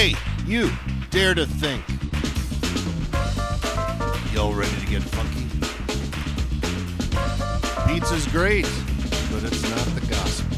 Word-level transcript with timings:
Hey, 0.00 0.14
you, 0.46 0.70
dare 1.10 1.34
to 1.34 1.44
think. 1.44 1.84
Y'all 4.32 4.54
ready 4.54 4.74
to 4.80 4.86
get 4.86 5.02
funky? 5.02 5.44
Pizza's 7.86 8.26
great, 8.28 8.64
but 9.30 9.44
it's 9.44 9.62
not 9.68 9.84
the 9.94 10.06
gospel. 10.08 10.56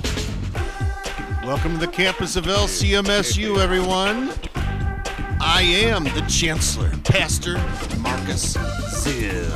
Welcome 1.44 1.72
to 1.72 1.78
the 1.84 1.90
campus 1.90 2.36
of 2.36 2.44
LCMSU, 2.44 3.58
everyone. 3.58 4.32
I 5.40 5.62
am 5.62 6.04
the 6.04 6.24
Chancellor, 6.28 6.92
Pastor 7.02 7.54
Marcus 7.98 8.56
Zill. 8.56 9.50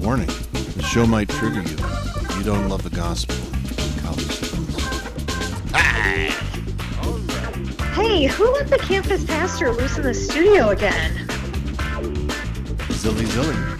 Warning, 0.00 0.26
the 0.74 0.82
show 0.82 1.06
might 1.06 1.28
trigger 1.28 1.62
you. 1.62 1.76
If 1.78 2.36
you 2.36 2.42
don't 2.42 2.68
love 2.68 2.82
the 2.82 2.90
gospel. 2.90 3.25
Who 8.24 8.50
let 8.50 8.68
the 8.68 8.78
campus 8.78 9.22
pastor 9.26 9.70
loose 9.70 9.98
in 9.98 10.04
the 10.04 10.14
studio 10.14 10.70
again? 10.70 11.12
Zilly 12.88 13.26
Zilly. 13.26 13.76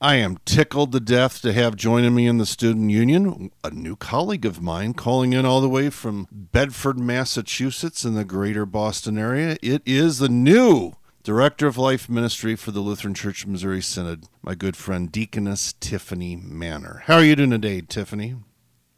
I 0.00 0.16
am 0.16 0.38
tickled 0.44 0.90
to 0.90 0.98
death 0.98 1.40
to 1.42 1.52
have 1.52 1.76
joining 1.76 2.16
me 2.16 2.26
in 2.26 2.38
the 2.38 2.46
student 2.46 2.90
union 2.90 3.52
a 3.62 3.70
new 3.70 3.94
colleague 3.94 4.44
of 4.44 4.60
mine 4.60 4.94
calling 4.94 5.32
in 5.32 5.46
all 5.46 5.60
the 5.60 5.68
way 5.68 5.88
from 5.88 6.26
Bedford, 6.32 6.98
Massachusetts 6.98 8.04
in 8.04 8.14
the 8.14 8.24
greater 8.24 8.66
Boston 8.66 9.16
area. 9.16 9.56
It 9.62 9.82
is 9.86 10.18
the 10.18 10.28
new 10.28 10.94
Director 11.24 11.68
of 11.68 11.78
Life 11.78 12.08
Ministry 12.08 12.56
for 12.56 12.72
the 12.72 12.80
Lutheran 12.80 13.14
Church 13.14 13.44
of 13.44 13.50
Missouri 13.50 13.80
Synod, 13.80 14.24
my 14.42 14.56
good 14.56 14.76
friend 14.76 15.10
Deaconess 15.12 15.72
Tiffany 15.74 16.34
Manor. 16.34 17.04
How 17.06 17.14
are 17.14 17.22
you 17.24 17.36
doing 17.36 17.50
today, 17.50 17.80
Tiffany? 17.80 18.34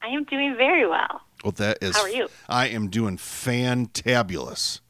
I 0.00 0.08
am 0.08 0.25
doing 0.25 0.56
very 0.56 0.89
well. 0.89 1.20
Well, 1.45 1.52
that 1.52 1.77
is. 1.83 1.95
How 1.95 2.05
are 2.05 2.08
you? 2.08 2.28
I 2.48 2.69
am 2.69 2.89
doing 2.89 3.19
fantabulous, 3.19 4.80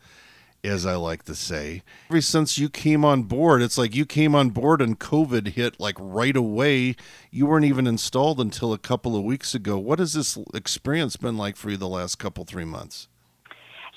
as 0.63 0.87
I 0.87 0.95
like 0.95 1.25
to 1.25 1.35
say. 1.35 1.83
Ever 2.09 2.21
since 2.21 2.57
you 2.57 2.69
came 2.69 3.05
on 3.05 3.25
board, 3.25 3.63
it's 3.63 3.77
like 3.77 3.97
you 3.97 4.07
came 4.07 4.37
on 4.37 4.51
board 4.51 4.81
and 4.81 5.01
COVID 5.01 5.49
hit 5.49 5.81
like 5.81 5.97
right 5.99 6.37
away. 6.37 6.95
You 7.33 7.47
weren't 7.47 7.65
even 7.65 7.89
installed 7.89 8.41
until 8.41 8.73
a 8.73 8.79
couple 8.79 9.17
of 9.17 9.25
weeks 9.25 9.57
ago. 9.57 9.77
What 9.77 9.99
has 9.99 10.13
this 10.13 10.39
experience 10.55 11.17
been 11.17 11.37
like 11.37 11.57
for 11.57 11.71
you 11.71 11.79
the 11.79 11.89
last 11.89 12.21
couple 12.21 12.45
three 12.45 12.65
months? 12.65 13.09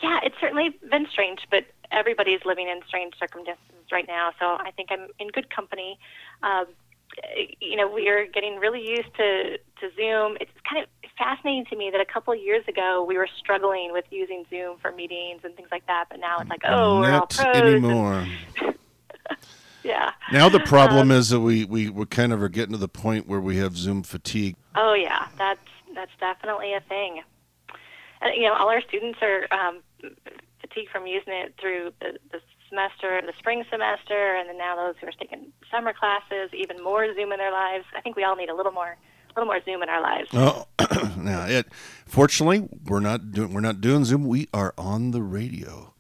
Yeah, 0.02 0.20
it's 0.24 0.36
certainly 0.42 0.78
been 0.90 1.08
strange, 1.12 1.42
but 1.52 1.66
everybody's 1.98 2.40
living 2.46 2.68
in 2.68 2.80
strange 2.88 3.14
circumstances 3.20 3.64
right 3.92 4.08
now. 4.08 4.32
So 4.40 4.46
I 4.46 4.72
think 4.76 4.90
I'm 4.92 5.08
in 5.20 5.28
good 5.30 5.50
company. 5.54 5.98
Um, 6.44 6.66
you 7.60 7.76
know, 7.76 7.90
we 7.90 8.08
are 8.10 8.26
getting 8.28 8.58
really 8.58 8.82
used 8.82 9.14
to 9.18 9.58
to 9.80 9.90
Zoom. 9.96 10.38
It's 10.40 10.52
kind 10.70 10.84
of 10.84 10.90
fascinating 11.18 11.66
to 11.66 11.76
me 11.76 11.90
that 11.92 12.00
a 12.02 12.06
couple 12.06 12.34
of 12.34 12.40
years 12.40 12.64
ago 12.68 13.04
we 13.08 13.18
were 13.18 13.28
struggling 13.40 13.92
with 13.92 14.06
using 14.12 14.46
Zoom 14.50 14.78
for 14.82 14.92
meetings 14.92 15.42
and 15.44 15.56
things 15.56 15.70
like 15.72 15.86
that, 15.88 16.06
but 16.10 16.20
now 16.20 16.38
it's 16.40 16.50
like, 16.50 16.62
oh, 16.66 17.00
we're 17.00 17.12
all 17.12 17.20
Not 17.20 17.30
pros. 17.32 17.56
anymore. 17.56 18.28
yeah. 19.84 20.12
Now 20.32 20.50
the 20.50 20.60
problem 20.60 21.12
Um, 21.12 21.18
is 21.18 21.30
that 21.30 21.40
we, 21.40 21.66
we 21.66 21.90
we 21.90 22.06
kind 22.06 22.32
of 22.34 22.42
are 22.42 22.50
getting 22.50 22.74
to 22.74 22.78
the 22.78 22.88
point 22.88 23.28
where 23.28 23.42
we 23.42 23.58
have 23.58 23.76
Zoom 23.76 24.04
fatigue. 24.04 24.56
Oh 24.76 24.94
yeah, 24.94 25.28
that's 25.38 25.60
that's 25.96 26.12
definitely 26.20 26.74
a 26.74 26.82
thing. 26.82 27.22
And, 28.22 28.36
you 28.36 28.44
know, 28.44 28.54
all 28.54 28.70
our 28.70 28.82
students 28.82 29.20
are 29.22 29.48
um, 29.52 29.82
fatigued 30.68 30.92
from 30.92 31.08
using 31.08 31.34
it 31.34 31.56
through 31.60 31.92
the, 32.02 32.18
the 32.32 32.40
semester, 32.70 33.22
the 33.26 33.34
spring 33.38 33.64
semester, 33.70 34.36
and 34.36 34.50
then 34.50 34.58
now 34.58 34.76
those 34.76 34.96
who 35.00 35.08
are 35.08 35.12
taking 35.12 35.52
summer 35.72 35.94
classes, 35.94 36.50
even 36.54 36.84
more 36.84 37.14
Zoom 37.14 37.32
in 37.32 37.38
their 37.38 37.52
lives. 37.52 37.86
I 37.96 38.02
think 38.02 38.16
we 38.16 38.24
all 38.24 38.36
need 38.36 38.50
a 38.50 38.56
little 38.56 38.72
more, 38.72 38.98
a 38.98 39.40
little 39.40 39.52
more 39.52 39.62
Zoom 39.64 39.84
in 39.84 39.90
our 39.90 40.02
lives. 40.02 40.30
Oh, 40.34 40.68
now 41.18 41.46
it. 41.46 41.68
Fortunately, 42.06 42.68
we're 42.86 43.00
not 43.00 43.32
doing 43.32 43.54
we're 43.54 43.62
not 43.62 43.82
doing 43.82 44.06
Zoom. 44.06 44.28
We 44.28 44.48
are 44.54 44.74
on 44.78 45.12
the 45.12 45.22
radio. 45.22 45.94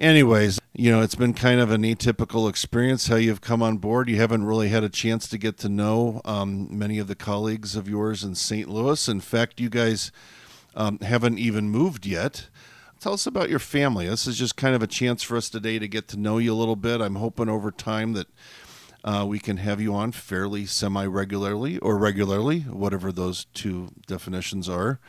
Anyways, 0.00 0.58
you 0.72 0.90
know 0.90 1.02
it's 1.02 1.14
been 1.14 1.34
kind 1.34 1.60
of 1.60 1.70
an 1.70 1.82
atypical 1.82 2.48
experience 2.48 3.06
how 3.06 3.16
you've 3.16 3.40
come 3.40 3.62
on 3.62 3.78
board. 3.78 4.08
You 4.08 4.16
haven't 4.16 4.44
really 4.44 4.68
had 4.68 4.82
a 4.82 4.88
chance 4.88 5.28
to 5.28 5.38
get 5.38 5.56
to 5.58 5.68
know 5.68 6.20
um, 6.24 6.76
many 6.76 6.98
of 6.98 7.06
the 7.06 7.14
colleagues 7.14 7.76
of 7.76 7.88
yours 7.88 8.24
in 8.24 8.34
St. 8.34 8.68
Louis. 8.68 9.08
In 9.08 9.20
fact, 9.20 9.60
you 9.60 9.68
guys 9.68 10.10
um, 10.74 10.98
haven't 10.98 11.38
even 11.38 11.70
moved 11.70 12.06
yet. 12.06 12.48
Tell 13.04 13.12
us 13.12 13.26
about 13.26 13.50
your 13.50 13.58
family. 13.58 14.08
This 14.08 14.26
is 14.26 14.38
just 14.38 14.56
kind 14.56 14.74
of 14.74 14.82
a 14.82 14.86
chance 14.86 15.22
for 15.22 15.36
us 15.36 15.50
today 15.50 15.78
to 15.78 15.86
get 15.86 16.08
to 16.08 16.16
know 16.16 16.38
you 16.38 16.54
a 16.54 16.56
little 16.56 16.74
bit. 16.74 17.02
I'm 17.02 17.16
hoping 17.16 17.50
over 17.50 17.70
time 17.70 18.14
that 18.14 18.28
uh, 19.04 19.26
we 19.28 19.38
can 19.38 19.58
have 19.58 19.78
you 19.78 19.94
on 19.94 20.10
fairly 20.10 20.64
semi 20.64 21.04
regularly 21.04 21.76
or 21.80 21.98
regularly, 21.98 22.60
whatever 22.60 23.12
those 23.12 23.44
two 23.52 23.90
definitions 24.06 24.70
are. 24.70 25.00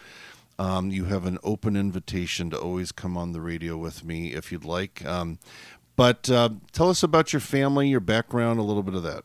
Um, 0.60 0.92
you 0.92 1.06
have 1.06 1.26
an 1.26 1.38
open 1.42 1.78
invitation 1.78 2.50
to 2.50 2.60
always 2.60 2.92
come 2.92 3.16
on 3.16 3.32
the 3.32 3.40
radio 3.40 3.78
with 3.78 4.04
me 4.04 4.34
if 4.34 4.52
you'd 4.52 4.66
like. 4.66 5.06
Um, 5.06 5.40
but 5.96 6.30
uh, 6.30 6.50
tell 6.74 6.90
us 6.90 7.02
about 7.02 7.32
your 7.32 7.40
family, 7.40 7.88
your 7.88 8.02
background, 8.02 8.60
a 8.60 8.64
little 8.64 8.84
bit 8.84 8.96
of 8.96 9.04
that. 9.04 9.24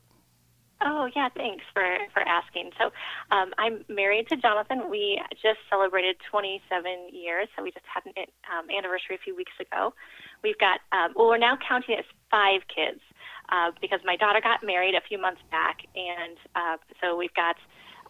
Oh 0.83 1.09
yeah, 1.15 1.29
thanks 1.37 1.65
for 1.75 1.85
for 2.15 2.21
asking. 2.21 2.71
So, 2.79 2.91
um, 3.31 3.53
I'm 3.59 3.85
married 3.89 4.29
to 4.29 4.37
Jonathan. 4.37 4.89
We 4.89 5.21
just 5.43 5.61
celebrated 5.69 6.17
27 6.31 7.13
years, 7.13 7.49
so 7.55 7.63
we 7.63 7.71
just 7.71 7.85
had 7.85 8.05
an 8.07 8.25
um, 8.49 8.71
anniversary 8.71 9.17
a 9.17 9.23
few 9.23 9.37
weeks 9.37 9.53
ago. 9.61 9.93
We've 10.43 10.59
got 10.59 10.81
um, 10.93 11.13
well, 11.15 11.29
we're 11.29 11.39
now 11.39 11.59
counting 11.61 11.97
as 11.99 12.05
five 12.31 12.63
kids 12.75 13.01
uh, 13.53 13.73
because 13.81 14.01
my 14.05 14.17
daughter 14.17 14.41
got 14.41 14.65
married 14.65 14.95
a 14.95 15.05
few 15.07 15.21
months 15.21 15.43
back, 15.51 15.85
and 15.95 16.39
uh, 16.57 16.77
so 17.03 17.15
we've 17.15 17.35
got 17.35 17.57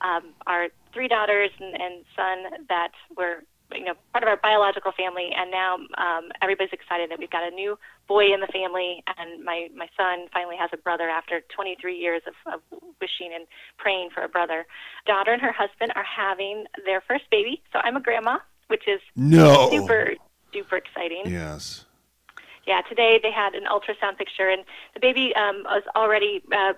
um, 0.01 0.31
our 0.47 0.69
three 0.95 1.09
daughters 1.09 1.51
and, 1.59 1.75
and 1.75 2.05
son 2.15 2.67
that 2.69 2.93
were 3.17 3.43
you 3.75 3.85
know 3.85 3.95
part 4.13 4.23
of 4.23 4.29
our 4.29 4.37
biological 4.37 4.93
family, 4.93 5.31
and 5.37 5.51
now 5.51 5.75
um, 5.99 6.31
everybody's 6.43 6.73
excited 6.73 7.11
that 7.11 7.19
we've 7.19 7.31
got 7.31 7.45
a 7.45 7.55
new 7.55 7.79
boy 8.09 8.33
in 8.33 8.41
the 8.41 8.47
family, 8.49 9.03
and 9.19 9.45
my 9.45 9.69
my 9.75 9.89
son 9.97 10.27
finally 10.33 10.57
has 10.57 10.71
a 10.73 10.77
brother 10.77 11.09
after 11.09 11.43
23 11.55 11.97
years 11.97 12.23
of, 12.27 12.35
of 12.53 12.61
wishing 13.01 13.33
and 13.35 13.47
praying 13.79 14.11
for 14.15 14.23
a 14.23 14.29
brother. 14.29 14.67
Daughter 15.07 15.33
and 15.33 15.43
her 15.43 15.53
husband 15.53 15.93
are 15.97 16.05
having 16.05 16.65
their 16.85 17.01
first 17.01 17.25
baby, 17.31 17.63
so 17.73 17.81
I'm 17.83 17.97
a 17.97 18.01
grandma, 18.01 18.39
which 18.69 18.87
is 18.87 19.01
No. 19.17 19.71
super 19.71 20.15
super 20.53 20.77
exciting. 20.77 21.23
Yes. 21.27 21.85
Yeah, 22.67 22.83
today 22.83 23.19
they 23.23 23.33
had 23.33 23.55
an 23.55 23.65
ultrasound 23.65 24.19
picture, 24.19 24.49
and 24.49 24.65
the 24.95 25.01
baby 25.01 25.35
um, 25.35 25.63
was 25.65 25.83
already 25.97 26.43
uh, 26.53 26.75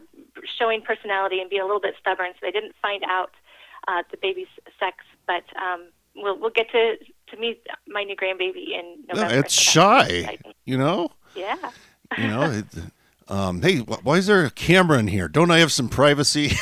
showing 0.59 0.81
personality 0.81 1.41
and 1.41 1.51
being 1.51 1.63
a 1.63 1.67
little 1.67 1.81
bit 1.81 1.95
stubborn, 2.01 2.33
so 2.35 2.39
they 2.43 2.53
didn't 2.53 2.75
find 2.81 3.03
out 3.05 3.33
uh, 3.89 4.03
the 4.11 4.17
baby's 4.17 4.47
sex. 4.79 4.99
But 5.27 5.45
um, 5.61 5.89
we'll 6.17 6.39
we'll 6.39 6.51
get 6.51 6.71
to 6.73 6.97
to 7.31 7.37
meet 7.39 7.67
my 7.89 8.03
new 8.05 8.17
grandbaby 8.17 8.79
in 8.79 9.05
No, 9.09 9.15
November. 9.15 9.39
it's 9.41 9.55
so 9.55 9.71
shy, 9.73 10.39
you 10.65 10.77
know? 10.77 11.11
Yeah. 11.35 11.57
You 12.19 12.27
know, 12.29 12.43
it, 12.51 12.67
um, 13.29 13.63
hey, 13.63 13.79
why 13.79 14.17
is 14.19 14.27
there 14.27 14.45
a 14.45 14.51
camera 14.51 14.99
in 14.99 15.07
here? 15.09 15.29
Don't 15.29 15.51
I 15.51 15.59
have 15.61 15.73
some 15.73 15.89
privacy? 15.89 16.53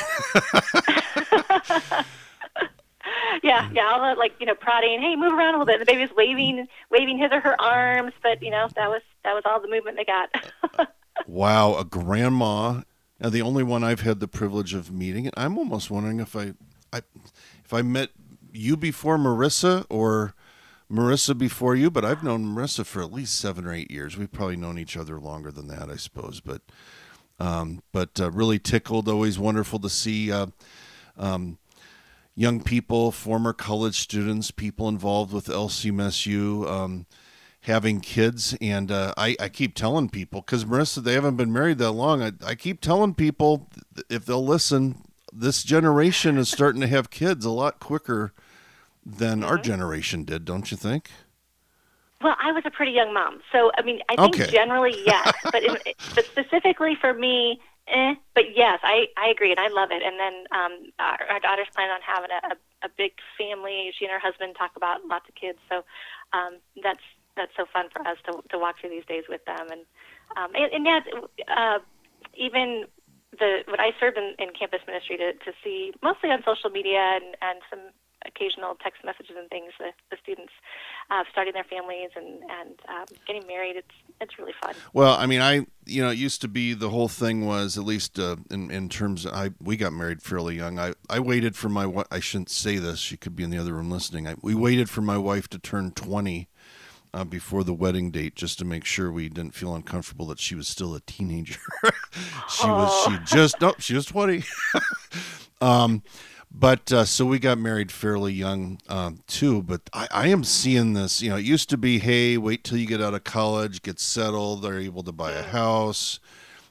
Yeah, 3.43 3.69
yeah, 3.73 3.89
all 3.91 3.99
the 4.13 4.19
like 4.19 4.33
you 4.39 4.45
know 4.45 4.53
prodding, 4.53 5.01
hey, 5.01 5.15
move 5.15 5.33
around 5.33 5.55
a 5.55 5.57
little 5.57 5.65
bit. 5.65 5.79
And 5.79 5.87
the 5.87 5.91
baby's 5.91 6.15
waving, 6.15 6.67
waving 6.91 7.17
his 7.17 7.31
or 7.31 7.39
her 7.39 7.59
arms, 7.59 8.13
but 8.21 8.41
you 8.43 8.51
know 8.51 8.67
that 8.75 8.87
was 8.87 9.01
that 9.23 9.33
was 9.33 9.41
all 9.45 9.59
the 9.59 9.67
movement 9.67 9.97
they 9.97 10.05
got. 10.05 10.87
Wow, 11.27 11.75
a 11.77 11.83
grandma. 11.85 12.81
Now, 13.19 13.29
the 13.29 13.41
only 13.43 13.61
one 13.63 13.83
I've 13.83 13.99
had 14.01 14.19
the 14.19 14.27
privilege 14.27 14.73
of 14.73 14.91
meeting. 14.91 15.25
And 15.27 15.33
I'm 15.37 15.57
almost 15.57 15.91
wondering 15.91 16.19
if 16.19 16.35
I, 16.35 16.53
I, 16.91 17.01
if 17.63 17.73
I 17.73 17.83
met 17.83 18.09
you 18.53 18.77
before 18.77 19.17
Marissa 19.17 19.85
or 19.89 20.33
Marissa 20.91 21.37
before 21.37 21.75
you. 21.75 21.89
But 21.89 22.05
I've 22.05 22.23
known 22.23 22.45
Marissa 22.45 22.85
for 22.85 23.01
at 23.01 23.13
least 23.13 23.37
seven 23.37 23.65
or 23.65 23.73
eight 23.73 23.91
years. 23.91 24.17
We've 24.17 24.31
probably 24.31 24.57
known 24.57 24.77
each 24.77 24.97
other 24.97 25.19
longer 25.19 25.51
than 25.51 25.67
that, 25.67 25.89
I 25.89 25.95
suppose. 25.95 26.39
But, 26.39 26.61
um, 27.39 27.81
but 27.91 28.19
uh, 28.19 28.31
really 28.31 28.59
tickled. 28.59 29.07
Always 29.07 29.39
wonderful 29.39 29.79
to 29.79 29.89
see. 29.89 30.31
Uh, 30.31 30.47
um, 31.17 31.57
young 32.35 32.61
people, 32.61 33.11
former 33.11 33.53
college 33.53 33.99
students, 33.99 34.51
people 34.51 34.87
involved 34.87 35.33
with 35.33 35.47
LCMSU, 35.47 36.69
um, 36.69 37.05
having 37.61 37.99
kids. 37.99 38.55
And 38.61 38.91
uh, 38.91 39.13
I, 39.17 39.35
I 39.39 39.49
keep 39.49 39.75
telling 39.75 40.09
people, 40.09 40.41
because 40.41 40.65
Marissa, 40.65 41.03
they 41.03 41.13
haven't 41.13 41.35
been 41.35 41.53
married 41.53 41.77
that 41.79 41.91
long. 41.91 42.21
I, 42.21 42.31
I 42.45 42.55
keep 42.55 42.81
telling 42.81 43.13
people, 43.13 43.69
if 44.09 44.25
they'll 44.25 44.45
listen, 44.45 45.03
this 45.31 45.63
generation 45.63 46.37
is 46.37 46.49
starting 46.49 46.81
to 46.81 46.87
have 46.87 47.09
kids 47.09 47.45
a 47.45 47.51
lot 47.51 47.79
quicker 47.79 48.33
than 49.05 49.43
our 49.43 49.57
generation 49.57 50.23
did, 50.23 50.45
don't 50.45 50.71
you 50.71 50.77
think? 50.77 51.09
Well, 52.21 52.35
I 52.39 52.51
was 52.51 52.63
a 52.65 52.71
pretty 52.71 52.91
young 52.91 53.13
mom, 53.13 53.41
so 53.51 53.71
I 53.77 53.81
mean, 53.81 53.99
I 54.09 54.15
think 54.17 54.35
Okay. 54.35 54.51
generally 54.51 54.95
yes, 55.05 55.33
but 55.51 55.63
in, 55.63 55.75
but 56.15 56.25
specifically 56.29 56.95
for 56.99 57.13
me, 57.13 57.59
eh. 57.87 58.13
But 58.35 58.55
yes, 58.55 58.79
I 58.83 59.07
I 59.17 59.27
agree, 59.29 59.49
and 59.51 59.59
I 59.59 59.69
love 59.69 59.89
it. 59.91 60.03
And 60.03 60.19
then 60.19 60.45
um, 60.51 60.91
our, 60.99 61.17
our 61.31 61.39
daughter's 61.39 61.67
planning 61.73 61.93
on 61.93 62.01
having 62.05 62.29
a, 62.29 62.53
a, 62.53 62.85
a 62.87 62.89
big 62.95 63.13
family. 63.37 63.91
She 63.97 64.05
and 64.05 64.11
her 64.13 64.19
husband 64.19 64.55
talk 64.57 64.71
about 64.75 65.05
lots 65.05 65.27
of 65.29 65.35
kids, 65.35 65.57
so 65.67 65.83
um, 66.33 66.59
that's 66.83 67.01
that's 67.35 67.51
so 67.57 67.65
fun 67.73 67.89
for 67.91 68.05
us 68.07 68.17
to 68.25 68.37
to 68.51 68.59
walk 68.59 68.79
through 68.79 68.91
these 68.91 69.05
days 69.05 69.23
with 69.27 69.43
them, 69.45 69.67
and 69.71 69.81
um, 70.37 70.51
and, 70.53 70.71
and 70.71 70.85
yeah, 70.85 70.99
uh, 71.49 71.79
even 72.35 72.85
the 73.39 73.63
what 73.67 73.79
I 73.79 73.91
served 73.99 74.17
in, 74.17 74.35
in 74.37 74.53
campus 74.53 74.81
ministry 74.85 75.17
to 75.17 75.33
to 75.33 75.51
see 75.63 75.91
mostly 76.03 76.29
on 76.29 76.43
social 76.45 76.69
media 76.69 77.17
and 77.17 77.35
and 77.41 77.59
some 77.69 77.79
occasional 78.25 78.75
text 78.81 79.03
messages 79.03 79.35
and 79.37 79.49
things 79.49 79.71
the, 79.79 79.91
the 80.09 80.17
students 80.21 80.51
uh, 81.09 81.23
starting 81.31 81.53
their 81.53 81.63
families 81.63 82.09
and 82.15 82.41
and 82.49 82.79
um, 82.89 83.05
getting 83.27 83.45
married 83.47 83.75
it's 83.75 83.95
it's 84.19 84.37
really 84.37 84.53
fun 84.61 84.73
well 84.93 85.15
i 85.17 85.25
mean 85.25 85.41
i 85.41 85.65
you 85.85 86.01
know 86.01 86.09
it 86.09 86.17
used 86.17 86.41
to 86.41 86.47
be 86.47 86.73
the 86.73 86.89
whole 86.89 87.07
thing 87.07 87.45
was 87.45 87.77
at 87.77 87.83
least 87.83 88.19
uh, 88.19 88.35
in 88.49 88.69
in 88.71 88.89
terms 88.89 89.25
of, 89.25 89.33
i 89.33 89.49
we 89.61 89.75
got 89.77 89.93
married 89.93 90.21
fairly 90.21 90.55
young 90.55 90.79
i 90.79 90.93
i 91.09 91.19
waited 91.19 91.55
for 91.55 91.69
my 91.69 92.03
i 92.11 92.19
shouldn't 92.19 92.49
say 92.49 92.77
this 92.77 92.99
she 92.99 93.17
could 93.17 93.35
be 93.35 93.43
in 93.43 93.49
the 93.49 93.57
other 93.57 93.73
room 93.73 93.89
listening 93.89 94.27
I, 94.27 94.35
we 94.41 94.55
waited 94.55 94.89
for 94.89 95.01
my 95.01 95.17
wife 95.17 95.47
to 95.49 95.59
turn 95.59 95.91
20 95.91 96.47
uh, 97.13 97.23
before 97.23 97.63
the 97.63 97.73
wedding 97.73 98.11
date 98.11 98.35
just 98.35 98.57
to 98.59 98.65
make 98.65 98.85
sure 98.85 99.11
we 99.11 99.29
didn't 99.29 99.53
feel 99.53 99.75
uncomfortable 99.75 100.25
that 100.27 100.39
she 100.39 100.55
was 100.55 100.67
still 100.67 100.95
a 100.95 101.01
teenager. 101.01 101.59
she 102.49 102.63
oh. 102.63 102.75
was 102.75 103.05
she 103.05 103.35
just 103.35 103.59
no 103.59 103.73
she 103.79 103.93
was 103.93 104.05
twenty. 104.05 104.43
um, 105.61 106.03
but 106.53 106.91
uh, 106.91 107.05
so 107.05 107.25
we 107.25 107.39
got 107.39 107.57
married 107.57 107.91
fairly 107.91 108.33
young 108.33 108.79
um, 108.89 109.23
too. 109.25 109.61
But 109.61 109.89
I, 109.93 110.07
I, 110.11 110.27
am 110.27 110.43
seeing 110.43 110.93
this. 110.93 111.21
You 111.21 111.29
know, 111.29 111.37
it 111.37 111.45
used 111.45 111.69
to 111.69 111.77
be, 111.77 111.99
hey, 111.99 112.37
wait 112.37 112.63
till 112.63 112.77
you 112.77 112.85
get 112.85 113.01
out 113.01 113.13
of 113.13 113.23
college, 113.23 113.81
get 113.81 113.99
settled, 113.99 114.61
they're 114.61 114.79
able 114.79 115.03
to 115.03 115.11
buy 115.11 115.31
a 115.31 115.43
house, 115.43 116.19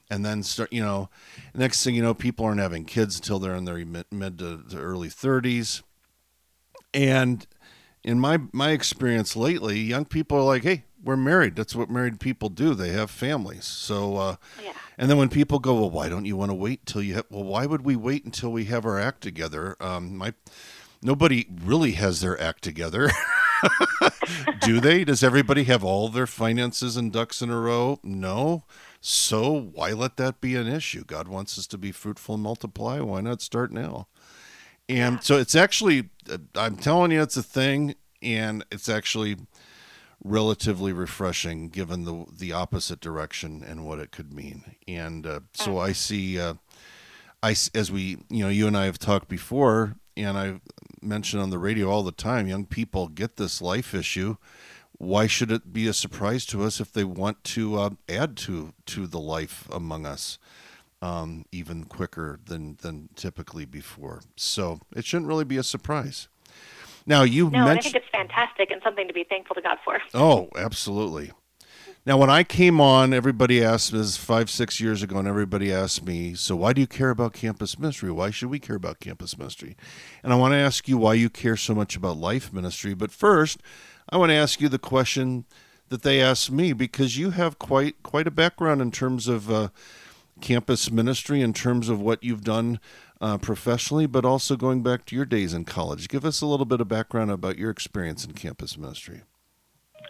and 0.09 0.23
then 0.23 0.43
start. 0.43 0.71
You 0.71 0.83
know, 0.83 1.09
next 1.55 1.83
thing 1.83 1.95
you 1.95 2.03
know, 2.03 2.13
people 2.13 2.45
aren't 2.45 2.59
having 2.59 2.85
kids 2.85 3.17
until 3.17 3.39
they're 3.39 3.55
in 3.55 3.65
their 3.65 3.83
mid, 3.83 4.05
mid 4.11 4.37
to, 4.39 4.63
to 4.69 4.77
early 4.77 5.09
thirties. 5.09 5.81
And 6.93 7.45
in 8.03 8.19
my 8.19 8.39
my 8.51 8.71
experience 8.71 9.35
lately, 9.35 9.79
young 9.79 10.05
people 10.05 10.37
are 10.37 10.43
like, 10.43 10.63
hey, 10.63 10.83
we're 11.03 11.17
married. 11.17 11.55
That's 11.55 11.75
what 11.75 11.89
married 11.89 12.19
people 12.19 12.49
do. 12.49 12.73
They 12.75 12.89
have 12.89 13.09
families. 13.09 13.65
So, 13.65 14.17
uh, 14.17 14.35
yeah. 14.63 14.73
And 14.97 15.09
then 15.09 15.17
when 15.17 15.29
people 15.29 15.59
go, 15.59 15.75
well, 15.75 15.89
why 15.89 16.09
don't 16.09 16.25
you 16.25 16.35
want 16.35 16.51
to 16.51 16.55
wait 16.55 16.81
until 16.81 17.01
you 17.01 17.15
have, 17.15 17.25
well, 17.29 17.43
why 17.43 17.65
would 17.65 17.83
we 17.83 17.95
wait 17.95 18.25
until 18.25 18.51
we 18.51 18.65
have 18.65 18.85
our 18.85 18.99
act 18.99 19.21
together? 19.21 19.75
Um, 19.79 20.17
my, 20.17 20.33
nobody 21.01 21.47
really 21.63 21.93
has 21.93 22.21
their 22.21 22.39
act 22.39 22.63
together. 22.63 23.09
do 24.61 24.79
they? 24.79 25.03
Does 25.03 25.23
everybody 25.23 25.63
have 25.65 25.83
all 25.83 26.09
their 26.09 26.27
finances 26.27 26.97
and 26.97 27.11
ducks 27.11 27.41
in 27.41 27.49
a 27.49 27.59
row? 27.59 27.99
No. 28.03 28.63
So 28.99 29.59
why 29.59 29.91
let 29.91 30.17
that 30.17 30.41
be 30.41 30.55
an 30.55 30.67
issue? 30.67 31.03
God 31.03 31.27
wants 31.27 31.57
us 31.57 31.67
to 31.67 31.77
be 31.77 31.91
fruitful 31.91 32.35
and 32.35 32.43
multiply. 32.43 32.99
Why 32.99 33.21
not 33.21 33.41
start 33.41 33.71
now? 33.71 34.07
And 34.89 35.23
so 35.23 35.37
it's 35.37 35.55
actually, 35.55 36.09
uh, 36.29 36.37
I'm 36.55 36.75
telling 36.75 37.11
you, 37.11 37.21
it's 37.21 37.37
a 37.37 37.43
thing, 37.43 37.95
and 38.21 38.65
it's 38.71 38.89
actually 38.89 39.37
relatively 40.23 40.93
refreshing 40.93 41.69
given 41.69 42.03
the 42.03 42.25
the 42.31 42.53
opposite 42.53 42.99
direction 42.99 43.63
and 43.65 43.85
what 43.85 43.99
it 43.99 44.11
could 44.11 44.31
mean. 44.31 44.75
And 44.87 45.25
uh, 45.25 45.39
so 45.53 45.79
I 45.79 45.93
see, 45.93 46.39
uh, 46.39 46.55
I 47.41 47.55
as 47.73 47.91
we 47.91 48.17
you 48.29 48.43
know 48.43 48.49
you 48.49 48.67
and 48.67 48.77
I 48.77 48.85
have 48.85 48.99
talked 48.99 49.27
before, 49.27 49.95
and 50.15 50.37
I 50.37 50.61
mentioned 51.01 51.41
on 51.41 51.49
the 51.49 51.59
radio 51.59 51.89
all 51.89 52.03
the 52.03 52.11
time, 52.11 52.47
young 52.47 52.65
people 52.65 53.07
get 53.07 53.37
this 53.37 53.61
life 53.61 53.93
issue. 53.93 54.37
Why 54.97 55.25
should 55.25 55.51
it 55.51 55.73
be 55.73 55.87
a 55.87 55.93
surprise 55.93 56.45
to 56.47 56.63
us 56.63 56.79
if 56.79 56.93
they 56.93 57.03
want 57.03 57.43
to 57.45 57.79
uh, 57.79 57.89
add 58.07 58.37
to 58.37 58.73
to 58.87 59.07
the 59.07 59.19
life 59.19 59.67
among 59.71 60.05
us? 60.05 60.37
Um, 61.03 61.45
even 61.51 61.85
quicker 61.85 62.39
than 62.45 62.77
than 62.83 63.09
typically 63.15 63.65
before. 63.65 64.21
So 64.35 64.81
it 64.95 65.03
shouldn't 65.03 65.29
really 65.29 65.45
be 65.45 65.57
a 65.57 65.63
surprise. 65.63 66.27
Now 67.05 67.23
you 67.23 67.49
no, 67.49 67.65
mentioned. 67.65 67.79
I 67.79 67.81
think 67.81 67.95
it's 67.95 68.09
fantastic 68.11 68.71
and 68.71 68.81
something 68.83 69.07
to 69.07 69.13
be 69.13 69.23
thankful 69.23 69.55
to 69.55 69.61
God 69.61 69.77
for. 69.83 69.99
Oh, 70.13 70.49
absolutely. 70.55 71.31
Now, 72.03 72.17
when 72.17 72.31
I 72.31 72.43
came 72.43 72.81
on, 72.81 73.13
everybody 73.13 73.63
asked 73.63 73.91
this 73.91 74.17
five, 74.17 74.49
six 74.49 74.79
years 74.79 75.03
ago, 75.03 75.19
and 75.19 75.27
everybody 75.27 75.71
asked 75.71 76.03
me, 76.03 76.33
"So 76.33 76.55
why 76.55 76.73
do 76.73 76.81
you 76.81 76.87
care 76.87 77.11
about 77.11 77.33
campus 77.33 77.77
ministry? 77.77 78.09
Why 78.09 78.31
should 78.31 78.49
we 78.49 78.57
care 78.57 78.75
about 78.75 78.99
campus 78.99 79.37
ministry?" 79.37 79.77
And 80.23 80.33
I 80.33 80.35
want 80.35 80.53
to 80.53 80.57
ask 80.57 80.87
you 80.87 80.97
why 80.97 81.13
you 81.13 81.29
care 81.29 81.55
so 81.55 81.75
much 81.75 81.95
about 81.95 82.17
life 82.17 82.51
ministry. 82.51 82.95
But 82.95 83.11
first, 83.11 83.61
I 84.09 84.17
want 84.17 84.31
to 84.31 84.35
ask 84.35 84.59
you 84.59 84.67
the 84.67 84.79
question 84.79 85.45
that 85.89 86.01
they 86.01 86.19
asked 86.19 86.49
me 86.49 86.73
because 86.73 87.17
you 87.17 87.31
have 87.31 87.59
quite 87.59 88.01
quite 88.01 88.25
a 88.25 88.31
background 88.31 88.81
in 88.81 88.89
terms 88.89 89.27
of 89.27 89.51
uh, 89.51 89.69
campus 90.41 90.89
ministry, 90.89 91.41
in 91.41 91.53
terms 91.53 91.87
of 91.87 92.01
what 92.01 92.23
you've 92.23 92.43
done 92.43 92.79
uh, 93.21 93.37
professionally, 93.37 94.07
but 94.07 94.25
also 94.25 94.57
going 94.57 94.81
back 94.81 95.05
to 95.05 95.15
your 95.15 95.25
days 95.25 95.53
in 95.53 95.63
college. 95.63 96.09
Give 96.09 96.25
us 96.25 96.41
a 96.41 96.47
little 96.47 96.65
bit 96.65 96.81
of 96.81 96.87
background 96.87 97.31
about 97.31 97.57
your 97.57 97.69
experience 97.69 98.25
in 98.25 98.33
campus 98.33 98.77
ministry. 98.77 99.21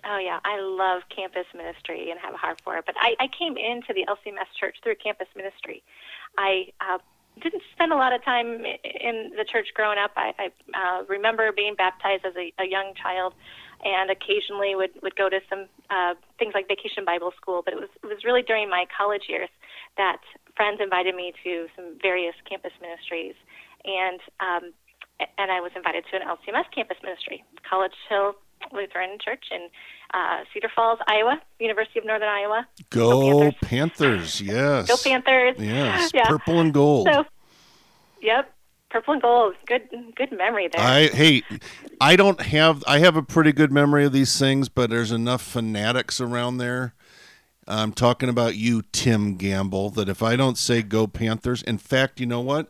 Oh 0.04 0.18
yeah, 0.18 0.40
I 0.44 0.60
love 0.60 1.04
campus 1.16 1.46
ministry 1.56 2.10
and 2.10 2.20
have 2.20 2.34
a 2.34 2.38
heart 2.38 2.60
for 2.64 2.78
it. 2.78 2.86
But 2.86 2.96
I, 3.00 3.16
I 3.20 3.28
came 3.28 3.56
into 3.58 3.94
the 3.94 4.06
LCMS 4.08 4.50
church 4.60 4.78
through 4.82 4.96
campus 4.96 5.28
ministry. 5.36 5.84
I 6.38 6.68
uh, 6.80 6.98
didn't 7.40 7.62
spend 7.74 7.94
a 7.94 7.96
lot 7.96 8.14
of 8.14 8.24
time 8.24 8.66
in 8.66 9.32
the 9.38 9.46
church 9.50 9.68
growing 9.76 10.00
up. 10.00 10.12
I, 10.16 10.34
I 10.40 10.48
uh, 10.74 11.04
remember 11.08 11.52
being 11.52 11.76
baptized 11.76 12.26
as 12.26 12.34
a, 12.36 12.52
a 12.60 12.66
young 12.66 12.94
child, 12.96 13.34
and 13.84 14.10
occasionally 14.10 14.74
would 14.74 14.92
would 15.04 15.16
go 15.16 15.30
to 15.30 15.40
some 15.50 15.68
uh, 15.90 16.16
things 16.40 16.54
like 16.56 16.68
Vacation 16.68 17.06
Bible 17.06 17.34
School. 17.40 17.62
But 17.64 17.74
it 17.74 17.80
was 17.80 17.90
it 18.02 18.08
was 18.08 18.24
really 18.26 18.42
during 18.42 18.70
my 18.70 18.86
college 18.98 19.24
years 19.28 19.50
that 19.98 20.22
friends 20.56 20.80
invited 20.82 21.16
me 21.16 21.34
to 21.44 21.68
some 21.76 21.98
various 22.02 22.36
campus 22.48 22.72
ministries, 22.82 23.36
and 23.86 24.20
um, 24.40 24.74
and 25.38 25.52
I 25.52 25.60
was 25.60 25.72
invited 25.76 26.06
to 26.12 26.18
an 26.18 26.24
LCMS 26.24 26.66
campus 26.74 26.98
ministry, 27.04 27.44
College 27.68 27.94
Hill 28.10 28.36
Lutheran 28.72 29.18
Church 29.24 29.46
in 29.52 29.68
uh, 30.14 30.44
Cedar 30.54 30.70
Falls, 30.76 31.00
Iowa, 31.08 31.42
University 31.60 32.00
of 32.00 32.06
Northern 32.06 32.30
Iowa. 32.30 32.68
Go, 32.90 33.10
Go 33.10 33.52
Panthers. 33.62 33.62
Panthers. 33.62 34.42
yes. 34.42 34.88
Go 34.88 34.98
Panthers. 34.98 35.56
Yes, 35.60 36.12
yeah. 36.14 36.28
purple 36.28 36.60
and 36.60 36.74
gold. 36.74 37.08
So, 37.12 37.26
yep, 38.22 38.54
purple 38.90 39.14
and 39.14 39.22
gold. 39.22 39.56
Good, 39.66 39.90
good 40.16 40.32
memory 40.32 40.70
there. 40.72 40.84
I 40.84 41.08
hey, 41.08 41.44
I 42.00 42.16
don't 42.16 42.42
have. 42.42 42.84
I 42.88 43.00
have 43.00 43.16
a 43.16 43.24
pretty 43.24 43.52
good 43.52 43.72
memory 43.72 44.06
of 44.06 44.14
these 44.14 44.38
things, 44.38 44.70
but 44.70 44.90
there's 44.90 45.12
enough 45.12 45.42
fanatics 45.42 46.22
around 46.22 46.58
there 46.58 46.94
I'm 47.68 47.94
talking 47.94 48.30
about 48.30 48.56
you, 48.56 48.82
Tim 48.92 49.36
Gamble, 49.36 49.92
that 49.92 50.10
if 50.10 50.24
I 50.24 50.36
don't 50.36 50.58
say 50.58 50.82
go 50.82 51.08
Panthers, 51.08 51.62
in 51.62 51.78
fact, 51.78 52.20
you 52.20 52.26
know 52.26 52.42
what? 52.42 52.70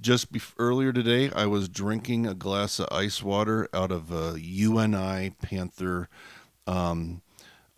Just 0.00 0.28
earlier 0.58 0.92
today, 0.92 1.30
I 1.34 1.46
was 1.46 1.68
drinking 1.68 2.26
a 2.26 2.34
glass 2.34 2.78
of 2.78 2.88
ice 2.90 3.22
water 3.22 3.68
out 3.72 3.90
of 3.90 4.12
a 4.12 4.38
UNI 4.38 5.30
Panther 5.40 6.10
um, 6.66 7.22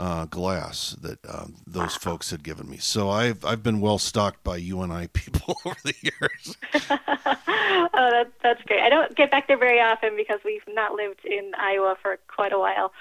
uh, 0.01 0.25
glass 0.27 0.97
that 1.01 1.19
uh, 1.27 1.47
those 1.65 1.95
folks 1.95 2.31
had 2.31 2.43
given 2.43 2.69
me. 2.69 2.79
So 2.79 3.09
I've 3.09 3.45
I've 3.45 3.63
been 3.63 3.81
well 3.81 3.99
stocked 3.99 4.43
by 4.43 4.57
UNI 4.57 5.09
people 5.09 5.57
over 5.65 5.77
the 5.85 5.95
years. 6.03 6.57
oh, 6.91 8.11
that, 8.11 8.33
that's 8.43 8.63
great. 8.63 8.81
I 8.81 8.89
don't 8.89 9.15
get 9.15 9.31
back 9.31 9.47
there 9.47 9.59
very 9.59 9.81
often 9.81 10.17
because 10.17 10.41
we've 10.45 10.63
not 10.69 10.95
lived 10.95 11.25
in 11.25 11.53
Iowa 11.57 11.97
for 12.03 12.19
quite 12.27 12.53
a 12.53 12.59
while 12.59 12.93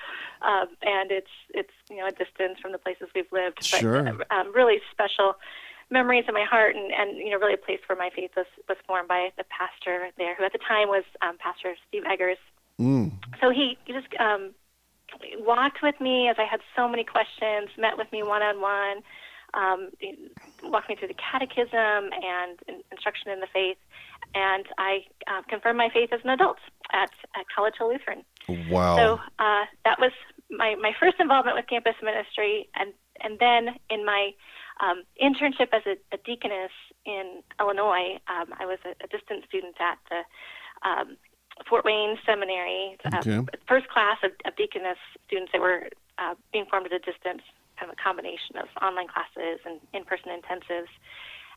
um, 0.42 0.68
and 0.82 1.12
it's 1.12 1.32
it's 1.54 1.72
you 1.90 1.98
know 1.98 2.08
a 2.08 2.12
distance 2.12 2.60
from 2.62 2.72
the 2.72 2.78
places 2.78 3.08
we've 3.16 3.32
lived. 3.32 3.58
But, 3.58 3.80
sure. 3.80 4.08
Um, 4.30 4.54
really 4.54 4.78
special 4.92 5.36
memories 5.90 6.26
in 6.28 6.34
my 6.34 6.44
heart, 6.44 6.76
and 6.76 6.92
and 6.92 7.18
you 7.18 7.32
know 7.32 7.38
really 7.38 7.54
a 7.54 7.58
place 7.58 7.80
where 7.88 7.98
my 7.98 8.10
faith 8.16 8.32
was 8.36 8.48
was 8.68 8.78
formed 8.86 9.08
by 9.08 9.30
the 9.38 9.46
pastor 9.46 10.10
there, 10.18 10.36
who 10.36 10.44
at 10.44 10.54
the 10.54 10.60
time 10.60 10.88
was 10.88 11.04
um, 11.22 11.38
Pastor 11.38 11.76
Steve 11.88 12.04
Eggers. 12.06 12.38
Mm. 12.80 13.12
So 13.42 13.50
he 13.50 13.78
just 13.88 14.08
um, 14.20 14.54
walked 15.40 15.82
with 15.82 16.00
me 16.00 16.30
as 16.30 16.36
I 16.38 16.46
had 16.46 16.60
so 16.76 16.88
many 16.88 17.04
questions, 17.04 17.70
met 17.78 17.98
with 17.98 18.12
me 18.12 18.24
one 18.24 18.42
on 18.42 18.62
one. 18.62 19.04
Um, 19.54 19.90
walked 20.64 20.90
me 20.90 20.96
through 20.96 21.08
the 21.08 21.16
catechism 21.16 22.12
and 22.12 22.84
instruction 22.92 23.32
in 23.32 23.40
the 23.40 23.48
faith, 23.52 23.78
and 24.36 24.66
I 24.78 25.06
uh, 25.26 25.42
confirmed 25.48 25.78
my 25.78 25.90
faith 25.90 26.10
as 26.12 26.20
an 26.24 26.32
adult 26.32 26.58
at, 26.92 27.10
at 27.34 27.46
College 27.56 27.76
Hill 27.78 27.90
Lutheran. 27.90 28.24
Wow. 28.70 28.98
So 28.98 29.20
uh, 29.40 29.66
that 29.86 30.00
was 30.00 30.12
my, 30.50 30.76
my 30.76 30.92
first 31.00 31.20
involvement 31.20 31.58
with 31.58 31.68
campus 31.68 31.96
ministry. 32.04 32.70
And, 32.76 32.94
and 33.22 33.40
then 33.40 33.76
in 33.90 34.06
my 34.06 34.32
um, 34.80 35.04
internship 35.22 35.74
as 35.74 35.84
a, 35.86 35.98
a, 36.14 36.18
deaconess 36.24 36.72
in 37.06 37.42
Illinois, 37.60 38.20
um, 38.30 38.54
I 38.60 38.66
was 38.66 38.80
a, 38.86 38.92
a, 39.04 39.08
distant 39.08 39.46
student 39.48 39.76
at 39.80 39.98
the 40.10 40.22
um, 40.88 41.18
Fort 41.68 41.84
Wayne 41.84 42.18
Seminary. 42.26 42.98
Okay. 43.06 43.42
first 43.68 43.90
class 43.90 44.18
of, 44.24 44.32
of, 44.46 44.56
deaconess 44.56 44.98
students 45.26 45.52
that 45.52 45.62
were 45.62 45.90
uh, 46.20 46.36
being 46.54 46.66
formed 46.70 46.86
at 46.86 46.94
a 46.94 47.00
distance, 47.00 47.42
kind 47.80 47.90
of 47.92 47.98
a 47.98 48.02
combination 48.02 48.58
of 48.62 48.70
online 48.82 49.08
classes 49.08 49.60
and 49.66 49.82
in 49.94 50.06
person 50.06 50.30
intensives. 50.30 50.94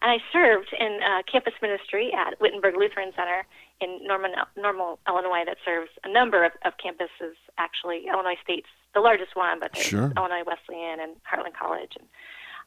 And 0.02 0.11
I 0.11 0.18
served 0.32 0.73
in 0.73 1.00
uh, 1.04 1.20
campus 1.30 1.52
ministry 1.61 2.11
at 2.16 2.40
Wittenberg 2.40 2.75
Lutheran 2.75 3.12
Center 3.14 3.44
in 3.82 4.00
Norman, 4.02 4.32
Normal, 4.56 4.99
Illinois, 5.06 5.44
that 5.44 5.59
serves 5.64 5.90
a 6.04 6.11
number 6.11 6.44
of, 6.44 6.52
of 6.64 6.73
campuses. 6.80 7.37
Actually, 7.59 8.09
Illinois 8.09 8.40
State's 8.42 8.73
the 8.94 9.00
largest 9.00 9.37
one, 9.37 9.61
but 9.61 9.73
there's 9.73 9.87
sure. 9.87 10.12
Illinois 10.16 10.44
Wesleyan 10.47 11.00
and 11.00 11.16
Heartland 11.23 11.54
College, 11.59 11.92
and 11.99 12.09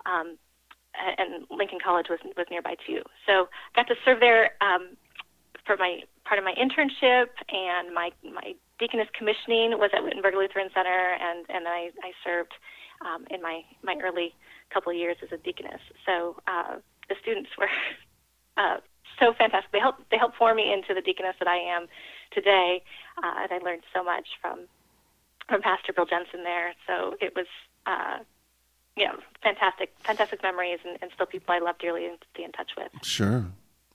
um, 0.06 0.38
and 1.18 1.46
Lincoln 1.50 1.80
College 1.84 2.08
was 2.10 2.20
was 2.38 2.46
nearby 2.50 2.76
too. 2.86 3.02
So 3.26 3.50
I 3.76 3.84
got 3.84 3.88
to 3.88 3.96
serve 4.06 4.20
there 4.20 4.52
um, 4.62 4.96
for 5.66 5.78
my 5.78 6.02
part 6.26 6.40
of 6.40 6.46
my 6.46 6.54
internship 6.56 7.28
and 7.50 7.94
my 7.94 8.12
my 8.24 8.54
deaconess 8.80 9.08
commissioning 9.18 9.78
was 9.78 9.92
at 9.96 10.04
Wittenberg 10.04 10.36
Lutheran 10.36 10.70
Center, 10.74 11.16
and 11.20 11.46
and 11.50 11.68
I 11.68 11.92
I 12.04 12.12
served 12.24 12.54
um, 13.02 13.26
in 13.30 13.42
my 13.42 13.62
my 13.84 13.96
early 14.04 14.34
couple 14.74 14.92
of 14.92 14.98
years 14.98 15.18
as 15.24 15.32
a 15.32 15.38
deaconess. 15.38 15.82
So 16.06 16.38
uh, 16.48 16.78
the 17.10 17.16
students 17.22 17.50
were 17.58 17.70
uh, 18.58 18.78
so 19.20 19.34
fantastic. 19.38 19.72
They 19.72 19.80
helped 19.80 20.10
they 20.12 20.18
helped 20.18 20.38
form 20.38 20.58
me 20.58 20.72
into 20.72 20.94
the 20.94 21.02
deaconess 21.02 21.36
that 21.40 21.48
I 21.48 21.58
am 21.58 21.88
today, 22.32 22.84
uh, 23.18 23.44
and 23.44 23.52
I 23.52 23.64
learned 23.64 23.84
so 23.94 24.04
much 24.04 24.28
from 24.42 24.68
from 25.54 25.62
Pastor 25.62 25.94
Bill 25.94 26.06
Jensen 26.06 26.44
there. 26.44 26.74
So 26.88 27.16
it 27.22 27.36
was. 27.36 27.46
Uh, 27.86 28.20
you 28.96 29.06
know, 29.06 29.16
fantastic, 29.42 29.92
fantastic 30.04 30.44
memories, 30.44 30.78
and, 30.86 31.00
and 31.02 31.10
still 31.16 31.26
people 31.26 31.52
I 31.52 31.58
love 31.58 31.80
dearly 31.80 32.06
and 32.06 32.16
stay 32.32 32.44
in 32.44 32.52
touch 32.52 32.74
with. 32.78 32.90
Sure. 33.02 33.48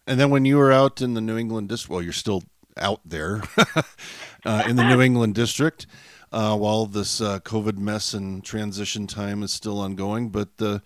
And 0.09 0.19
then 0.19 0.29
when 0.31 0.45
you 0.45 0.57
were 0.57 0.73
out 0.73 1.01
in 1.01 1.15
the 1.15 1.21
New 1.21 1.39
England 1.39 1.69
district, 1.69 1.93
well, 1.93 2.03
you're 2.03 2.13
still 2.13 2.43
out 2.77 3.01
there 3.05 3.45
uh, 4.45 4.65
in 4.69 4.75
the 4.75 4.83
New 4.83 5.01
England 5.01 5.37
district 5.37 5.87
uh, 6.33 6.57
while 6.57 6.87
this 6.87 7.21
uh, 7.21 7.39
COVID 7.39 7.79
mess 7.79 8.13
and 8.13 8.45
transition 8.45 9.07
time 9.07 9.45
is 9.45 9.53
still 9.53 9.79
ongoing. 9.79 10.31
But 10.31 10.49
uh, 10.59 10.81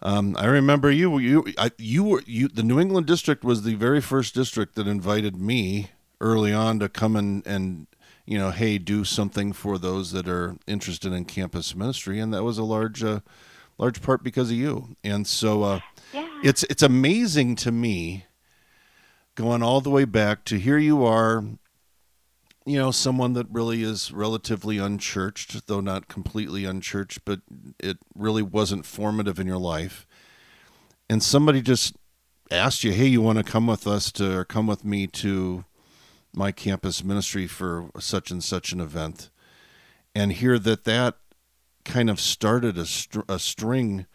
um, 0.00 0.34
I 0.38 0.46
remember 0.46 0.90
you, 0.90 1.18
you, 1.18 1.44
I, 1.58 1.70
you 1.76 2.02
were, 2.02 2.22
you. 2.24 2.48
The 2.48 2.62
New 2.62 2.80
England 2.80 3.06
district 3.06 3.44
was 3.44 3.62
the 3.62 3.74
very 3.74 4.00
first 4.00 4.34
district 4.34 4.74
that 4.76 4.88
invited 4.88 5.36
me 5.36 5.90
early 6.18 6.54
on 6.54 6.78
to 6.78 6.88
come 6.88 7.14
and 7.14 7.46
and 7.46 7.88
you 8.26 8.38
know, 8.38 8.50
hey, 8.50 8.78
do 8.78 9.04
something 9.04 9.52
for 9.52 9.78
those 9.78 10.12
that 10.12 10.28
are 10.28 10.56
interested 10.66 11.12
in 11.12 11.24
campus 11.24 11.74
ministry, 11.74 12.18
and 12.18 12.32
that 12.32 12.42
was 12.42 12.58
a 12.58 12.64
large, 12.64 13.02
uh, 13.02 13.20
large 13.78 14.00
part 14.00 14.22
because 14.22 14.50
of 14.50 14.56
you. 14.56 14.96
And 15.04 15.26
so, 15.26 15.62
uh, 15.62 15.80
yeah. 16.12 16.28
it's 16.42 16.62
it's 16.64 16.82
amazing 16.82 17.56
to 17.56 17.72
me, 17.72 18.24
going 19.34 19.62
all 19.62 19.80
the 19.80 19.90
way 19.90 20.04
back 20.04 20.44
to 20.46 20.58
here 20.58 20.78
you 20.78 21.04
are, 21.04 21.44
you 22.64 22.78
know, 22.78 22.90
someone 22.90 23.34
that 23.34 23.46
really 23.50 23.82
is 23.82 24.10
relatively 24.10 24.78
unchurched, 24.78 25.66
though 25.66 25.80
not 25.80 26.08
completely 26.08 26.64
unchurched, 26.64 27.24
but 27.26 27.40
it 27.78 27.98
really 28.14 28.42
wasn't 28.42 28.86
formative 28.86 29.38
in 29.38 29.46
your 29.46 29.58
life, 29.58 30.06
and 31.10 31.22
somebody 31.22 31.60
just 31.60 31.96
asked 32.50 32.84
you, 32.84 32.92
hey, 32.92 33.06
you 33.06 33.20
want 33.20 33.38
to 33.38 33.44
come 33.44 33.66
with 33.66 33.86
us 33.86 34.12
to, 34.12 34.38
or 34.38 34.44
come 34.44 34.66
with 34.66 34.84
me 34.84 35.06
to 35.06 35.64
my 36.34 36.52
campus 36.52 37.02
ministry 37.04 37.46
for 37.46 37.90
such 37.98 38.30
and 38.30 38.42
such 38.42 38.72
an 38.72 38.80
event 38.80 39.30
and 40.14 40.32
hear 40.32 40.58
that 40.58 40.84
that 40.84 41.16
kind 41.84 42.08
of 42.10 42.20
started 42.20 42.78
a, 42.78 42.86
str- 42.86 43.20
a 43.28 43.38
string 43.38 44.06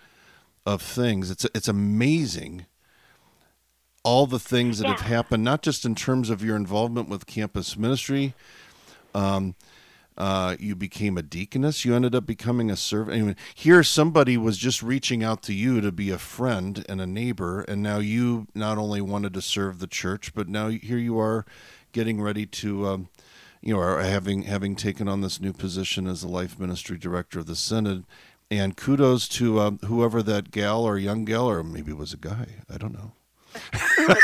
of 0.66 0.82
things 0.82 1.32
it's 1.32 1.46
it's 1.56 1.68
amazing 1.68 2.66
all 4.04 4.26
the 4.26 4.40
things 4.40 4.80
that 4.80 4.86
Yeah. 4.86 4.92
have 4.96 5.02
happened 5.02 5.44
not 5.44 5.62
just 5.62 5.86
in 5.86 5.96
terms 5.96 6.30
of 6.30 6.44
your 6.44 6.56
involvement 6.56 7.10
with 7.10 7.26
campus 7.26 7.78
ministry 7.78 8.34
um, 9.16 9.56
uh, 10.18 10.58
you 10.60 10.76
became 10.76 11.18
a 11.18 11.22
deaconess. 11.24 11.86
You 11.86 11.96
ended 11.96 12.14
up 12.14 12.26
becoming 12.26 12.70
a 12.70 12.76
servant. 12.76 13.16
Anyway, 13.16 13.36
here, 13.56 13.82
somebody 13.84 14.36
was 14.36 14.58
just 14.58 14.84
reaching 14.84 15.24
out 15.24 15.42
to 15.44 15.54
you 15.54 15.80
to 15.80 15.94
be 15.94 16.12
a 16.12 16.18
friend 16.18 16.86
and 16.90 17.00
a 17.00 17.08
neighbor, 17.08 17.62
and 17.62 17.82
now 17.82 18.00
you 18.00 18.46
not 18.54 18.78
only 18.78 19.00
wanted 19.00 19.34
to 19.34 19.42
serve 19.42 19.80
the 19.80 19.88
church, 19.88 20.34
but 20.36 20.50
now 20.50 20.68
here 20.68 20.98
you 20.98 21.18
are, 21.18 21.46
getting 21.91 22.22
ready 22.22 22.46
to, 22.46 22.88
um, 22.88 23.10
you 23.62 23.74
know, 23.75 23.98
having 23.98 24.43
having 24.43 24.75
taken 24.75 25.08
on 25.08 25.22
this 25.22 25.39
new 25.41 25.53
position 25.53 26.08
as 26.08 26.22
the 26.22 26.27
life 26.27 26.60
ministry 26.60 26.98
director 26.98 27.39
of 27.39 27.46
the 27.46 27.55
synod. 27.55 28.05
And 28.51 28.75
kudos 28.75 29.27
to 29.29 29.60
um, 29.60 29.79
whoever 29.86 30.24
that 30.24 30.50
gal 30.50 30.84
or 30.84 30.98
young 30.98 31.24
gal, 31.24 31.48
or 31.48 31.63
maybe 31.63 31.91
it 31.91 31.98
was 31.98 32.13
a 32.13 32.17
guy. 32.17 32.48
I 32.67 32.77
don't 32.79 32.93
know. 32.93 33.12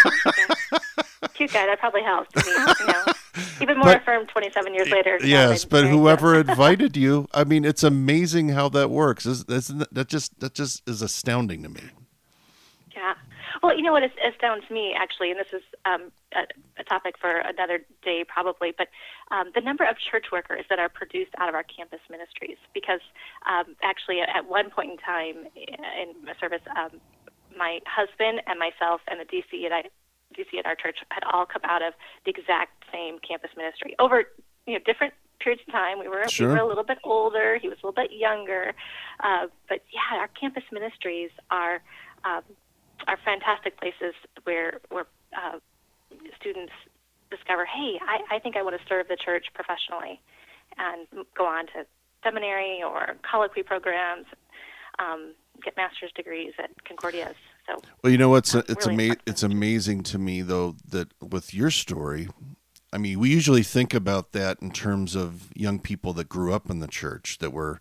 Cute 1.33 1.51
guy. 1.51 1.65
That 1.65 1.79
probably 1.79 2.01
helped. 2.03 2.35
Me, 2.35 2.43
you 2.47 2.87
know. 2.87 3.03
Even 3.61 3.77
more 3.77 3.85
But- 3.87 4.01
affirmed 4.01 4.29
27 4.29 4.73
years 4.73 4.89
later. 4.89 5.19
Yes, 5.21 5.65
but 5.65 5.85
whoever 5.85 6.39
invited 6.39 6.95
you, 7.05 7.27
I 7.33 7.43
mean, 7.43 7.65
it's 7.65 7.83
amazing 7.83 8.49
how 8.49 8.69
that 8.69 8.89
works. 8.89 9.25
Is 9.25 9.43
that 9.45 9.87
that 9.91 10.07
just 10.07 10.39
that 10.39 10.53
just 10.53 10.87
is 10.87 11.01
astounding 11.01 11.61
to 11.63 11.69
me. 11.69 11.81
Yeah. 12.95 13.13
Well, 13.63 13.75
you 13.75 13.83
know 13.83 13.93
what 13.93 14.03
astounds 14.03 14.69
me 14.69 14.93
actually, 14.97 15.31
and 15.31 15.39
this 15.39 15.53
is 15.53 15.63
um, 15.85 16.11
a, 16.33 16.43
a 16.79 16.83
topic 16.83 17.15
for 17.19 17.37
another 17.39 17.79
day 18.03 18.23
probably, 18.27 18.73
but 18.77 18.87
um, 19.31 19.51
the 19.55 19.61
number 19.61 19.83
of 19.83 19.95
church 19.97 20.25
workers 20.31 20.65
that 20.69 20.79
are 20.79 20.89
produced 20.89 21.31
out 21.37 21.49
of 21.49 21.55
our 21.55 21.63
campus 21.63 21.99
ministries. 22.09 22.57
Because 22.73 23.01
um, 23.49 23.75
actually, 23.83 24.21
at 24.21 24.47
one 24.47 24.69
point 24.69 24.91
in 24.91 24.97
time 24.97 25.47
in 25.55 26.25
my 26.25 26.33
service, 26.39 26.61
um, 26.75 26.99
my 27.57 27.79
husband 27.85 28.41
and 28.47 28.59
myself 28.59 29.01
and 29.07 29.19
the 29.19 29.25
DC 29.25 29.65
at 29.65 29.71
I, 29.71 29.83
DC 30.35 30.59
at 30.59 30.65
our 30.65 30.75
church 30.75 30.97
had 31.09 31.23
all 31.31 31.45
come 31.45 31.61
out 31.63 31.81
of 31.81 31.93
the 32.25 32.31
exact 32.31 32.83
same 32.91 33.19
campus 33.19 33.51
ministry 33.55 33.95
over 33.99 34.25
you 34.67 34.73
know 34.73 34.79
different 34.85 35.13
periods 35.39 35.63
of 35.67 35.71
time. 35.73 35.99
We 35.99 36.07
were 36.07 36.27
Sure. 36.27 36.47
we 36.47 36.53
were 36.53 36.59
a 36.59 36.67
little 36.67 36.83
bit 36.83 36.97
older. 37.03 37.57
He 37.61 37.69
was 37.69 37.77
a 37.83 37.87
little 37.87 38.03
bit 38.03 38.11
younger, 38.11 38.73
uh, 39.23 39.47
but 39.69 39.81
yeah, 39.91 40.19
our 40.19 40.27
campus 40.27 40.63
ministries 40.71 41.31
are. 41.49 41.81
Um, 42.23 42.41
are 43.07 43.17
fantastic 43.23 43.79
places 43.79 44.13
where 44.43 44.79
where 44.89 45.05
uh, 45.35 45.59
students 46.39 46.73
discover, 47.31 47.65
hey, 47.65 47.99
I, 48.01 48.35
I 48.35 48.39
think 48.39 48.55
I 48.55 48.63
want 48.63 48.79
to 48.79 48.87
serve 48.87 49.07
the 49.07 49.17
church 49.17 49.47
professionally, 49.53 50.21
and 50.77 51.25
go 51.37 51.45
on 51.45 51.67
to 51.67 51.85
seminary 52.23 52.81
or 52.83 53.15
colloquy 53.29 53.63
programs, 53.63 54.25
um, 54.99 55.33
get 55.63 55.75
master's 55.77 56.11
degrees 56.15 56.53
at 56.59 56.71
Concordias. 56.83 57.35
So 57.67 57.81
Well, 58.03 58.11
you 58.11 58.17
know 58.17 58.29
what's 58.29 58.53
it's 58.53 58.87
really 58.87 59.05
ama- 59.05 59.17
it's 59.25 59.43
amazing 59.43 60.03
to 60.03 60.17
me 60.17 60.41
though 60.41 60.75
that 60.87 61.09
with 61.21 61.53
your 61.53 61.71
story, 61.71 62.27
I 62.93 62.97
mean, 62.97 63.19
we 63.19 63.29
usually 63.29 63.63
think 63.63 63.93
about 63.93 64.31
that 64.31 64.61
in 64.61 64.71
terms 64.71 65.15
of 65.15 65.51
young 65.55 65.79
people 65.79 66.13
that 66.13 66.29
grew 66.29 66.53
up 66.53 66.69
in 66.69 66.79
the 66.79 66.87
church 66.87 67.39
that 67.39 67.51
were 67.51 67.79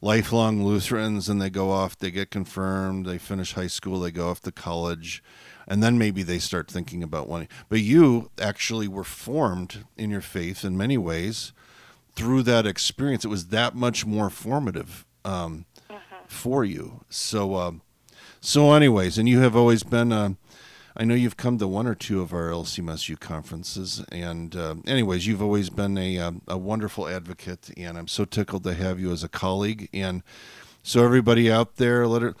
lifelong 0.00 0.64
Lutherans 0.64 1.28
and 1.28 1.40
they 1.40 1.50
go 1.50 1.70
off, 1.70 1.98
they 1.98 2.10
get 2.10 2.30
confirmed, 2.30 3.06
they 3.06 3.18
finish 3.18 3.54
high 3.54 3.66
school, 3.66 4.00
they 4.00 4.10
go 4.10 4.30
off 4.30 4.40
to 4.42 4.52
college, 4.52 5.22
and 5.66 5.82
then 5.82 5.98
maybe 5.98 6.22
they 6.22 6.38
start 6.38 6.70
thinking 6.70 7.02
about 7.02 7.28
wanting. 7.28 7.48
But 7.68 7.80
you 7.80 8.30
actually 8.40 8.88
were 8.88 9.04
formed 9.04 9.84
in 9.96 10.10
your 10.10 10.20
faith 10.20 10.64
in 10.64 10.76
many 10.76 10.98
ways 10.98 11.52
through 12.14 12.42
that 12.44 12.66
experience. 12.66 13.24
It 13.24 13.28
was 13.28 13.48
that 13.48 13.74
much 13.74 14.06
more 14.06 14.30
formative 14.30 15.04
um, 15.24 15.66
for 16.26 16.64
you. 16.64 17.04
So, 17.08 17.56
um, 17.56 17.82
so 18.40 18.72
anyways, 18.72 19.18
and 19.18 19.28
you 19.28 19.40
have 19.40 19.56
always 19.56 19.82
been. 19.82 20.12
Uh, 20.12 20.34
I 20.98 21.04
know 21.04 21.14
you've 21.14 21.36
come 21.36 21.58
to 21.58 21.68
one 21.68 21.86
or 21.86 21.94
two 21.94 22.22
of 22.22 22.32
our 22.32 22.48
LCMSU 22.48 23.20
conferences, 23.20 24.02
and 24.10 24.56
uh, 24.56 24.76
anyways, 24.86 25.26
you've 25.26 25.42
always 25.42 25.68
been 25.68 25.98
a 25.98 26.18
um, 26.18 26.40
a 26.48 26.56
wonderful 26.56 27.06
advocate, 27.06 27.70
and 27.76 27.98
I'm 27.98 28.08
so 28.08 28.24
tickled 28.24 28.64
to 28.64 28.72
have 28.72 28.98
you 28.98 29.12
as 29.12 29.22
a 29.22 29.28
colleague. 29.28 29.90
And 29.92 30.22
so, 30.82 31.04
everybody 31.04 31.52
out 31.52 31.76
there, 31.76 32.06
let 32.06 32.22
her. 32.22 32.34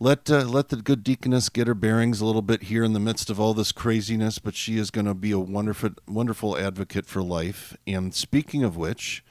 Let 0.00 0.28
uh, 0.28 0.42
let 0.42 0.70
the 0.70 0.76
good 0.76 1.04
deaconess 1.04 1.48
get 1.48 1.68
her 1.68 1.74
bearings 1.74 2.20
a 2.20 2.26
little 2.26 2.42
bit 2.42 2.64
here 2.64 2.82
in 2.82 2.94
the 2.94 3.00
midst 3.00 3.30
of 3.30 3.38
all 3.38 3.54
this 3.54 3.70
craziness, 3.70 4.40
but 4.40 4.56
she 4.56 4.76
is 4.76 4.90
going 4.90 5.06
to 5.06 5.14
be 5.14 5.30
a 5.30 5.38
wonderful 5.38 5.90
wonderful 6.08 6.58
advocate 6.58 7.06
for 7.06 7.22
life. 7.22 7.76
And 7.86 8.12
speaking 8.12 8.64
of 8.64 8.76
which, 8.76 9.24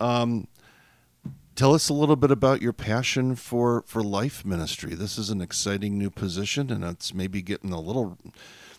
um, 0.00 0.48
tell 1.54 1.74
us 1.74 1.88
a 1.88 1.94
little 1.94 2.16
bit 2.16 2.30
about 2.30 2.62
your 2.62 2.72
passion 2.72 3.36
for 3.36 3.82
for 3.86 4.02
life 4.02 4.44
ministry. 4.44 4.94
This 4.94 5.18
is 5.18 5.30
an 5.30 5.40
exciting 5.40 5.98
new 5.98 6.10
position, 6.10 6.70
and 6.70 6.84
it's 6.84 7.14
maybe 7.14 7.42
getting 7.42 7.72
a 7.72 7.80
little 7.80 8.18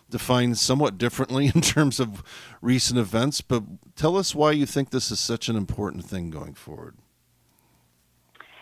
defined 0.10 0.58
somewhat 0.58 0.98
differently 0.98 1.48
in 1.56 1.62
terms 1.62 2.00
of 2.00 2.24
recent 2.62 3.00
events. 3.00 3.42
But 3.42 3.64
tell 3.96 4.18
us 4.18 4.36
why 4.36 4.52
you 4.52 4.66
think 4.66 4.90
this 4.90 5.12
is 5.12 5.20
such 5.20 5.50
an 5.50 5.56
important 5.56 6.06
thing 6.06 6.30
going 6.30 6.54
forward. 6.54 6.98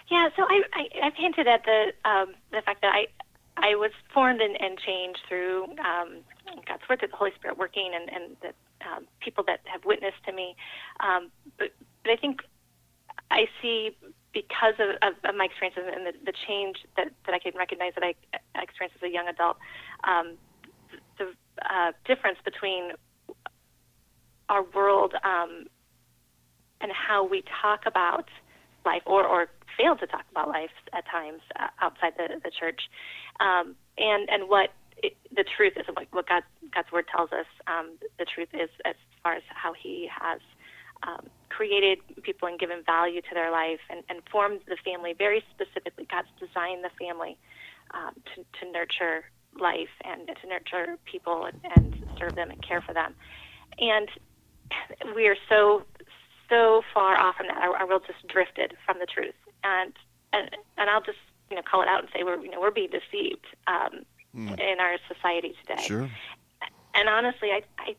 Yeah, 0.09 0.29
so 0.35 0.43
I, 0.43 0.61
I 0.73 1.07
I've 1.07 1.15
hinted 1.15 1.47
at 1.47 1.63
the 1.65 1.93
um, 2.09 2.33
the 2.51 2.61
fact 2.61 2.81
that 2.81 2.93
I 2.93 3.07
I 3.57 3.75
was 3.75 3.91
formed 4.13 4.41
and, 4.41 4.59
and 4.59 4.79
changed 4.79 5.19
through 5.27 5.65
um, 5.79 6.21
God's 6.67 6.81
word, 6.89 6.99
through 6.99 7.09
the 7.09 7.15
Holy 7.15 7.31
Spirit 7.35 7.57
working, 7.57 7.91
and 7.93 8.09
and 8.11 8.37
the 8.41 8.53
um, 8.87 9.05
people 9.19 9.43
that 9.45 9.59
have 9.65 9.85
witnessed 9.85 10.23
to 10.25 10.31
me. 10.31 10.55
Um, 10.99 11.29
but 11.57 11.69
but 12.03 12.11
I 12.11 12.15
think 12.15 12.41
I 13.39 13.45
see 13.61 13.95
because 14.33 14.75
of, 14.79 14.89
of, 15.01 15.13
of 15.23 15.35
my 15.35 15.45
experiences 15.45 15.83
and 15.87 16.05
the, 16.05 16.13
the 16.25 16.33
change 16.47 16.77
that, 16.97 17.07
that 17.25 17.33
I 17.33 17.39
can 17.39 17.53
recognize 17.57 17.93
that 17.95 18.03
I, 18.03 18.13
experienced 18.61 18.97
as 19.01 19.09
a 19.09 19.11
young 19.11 19.27
adult, 19.27 19.57
um, 20.03 20.35
the 21.17 21.31
uh, 21.63 21.91
difference 22.05 22.37
between 22.43 22.91
our 24.49 24.63
world 24.75 25.13
um, 25.23 25.65
and 26.81 26.91
how 26.91 27.25
we 27.25 27.43
talk 27.61 27.81
about 27.85 28.27
life 28.85 29.03
or, 29.05 29.25
or 29.25 29.47
fail 29.77 29.95
to 29.95 30.07
talk 30.07 30.25
about 30.31 30.49
life 30.49 30.75
at 30.93 31.05
times 31.09 31.41
uh, 31.59 31.67
outside 31.81 32.13
the, 32.17 32.39
the 32.43 32.51
church 32.51 32.81
um, 33.39 33.75
and 33.97 34.27
and 34.29 34.49
what 34.49 34.69
it, 34.97 35.15
the 35.35 35.45
truth 35.55 35.73
is 35.77 35.85
what 36.11 36.27
God, 36.27 36.43
God's 36.73 36.91
word 36.91 37.05
tells 37.15 37.31
us 37.31 37.45
um, 37.67 37.97
the 38.17 38.25
truth 38.25 38.49
is 38.53 38.69
as 38.85 38.95
far 39.23 39.33
as 39.33 39.43
how 39.47 39.73
he 39.73 40.09
has 40.09 40.39
um, 41.03 41.27
created 41.49 41.99
people 42.23 42.47
and 42.47 42.59
given 42.59 42.83
value 42.85 43.21
to 43.21 43.33
their 43.33 43.51
life 43.51 43.79
and, 43.89 44.03
and 44.09 44.21
formed 44.31 44.61
the 44.67 44.77
family 44.83 45.13
very 45.17 45.43
specifically 45.53 46.07
God's 46.09 46.27
designed 46.39 46.83
the 46.83 46.91
family 46.99 47.37
um, 47.93 48.13
to, 48.35 48.45
to 48.59 48.71
nurture 48.71 49.25
life 49.59 49.89
and 50.05 50.27
to 50.27 50.47
nurture 50.47 50.97
people 51.05 51.45
and, 51.45 51.59
and 51.75 52.05
serve 52.17 52.35
them 52.35 52.51
and 52.51 52.61
care 52.61 52.81
for 52.81 52.93
them 52.93 53.15
and 53.79 54.09
we 55.15 55.27
are 55.27 55.37
so 55.47 55.83
so 56.49 56.81
far 56.93 57.17
off 57.17 57.35
from 57.35 57.47
that. 57.47 57.57
Our, 57.57 57.75
our 57.77 57.87
world 57.87 58.03
just 58.07 58.25
drifted 58.27 58.75
from 58.85 58.99
the 58.99 59.05
truth, 59.05 59.35
and 59.63 59.93
and 60.33 60.49
and 60.77 60.89
I'll 60.89 61.01
just 61.01 61.17
you 61.49 61.55
know 61.55 61.61
call 61.61 61.81
it 61.81 61.87
out 61.87 62.01
and 62.01 62.09
say 62.13 62.23
we're 62.23 62.39
you 62.41 62.51
know 62.51 62.59
we're 62.59 62.71
being 62.71 62.89
deceived 62.89 63.45
um, 63.67 64.05
mm. 64.35 64.59
in 64.59 64.79
our 64.79 64.97
society 65.13 65.55
today. 65.65 65.81
Sure. 65.83 66.09
And 66.93 67.09
honestly, 67.09 67.51
I 67.51 67.63
I 67.77 67.95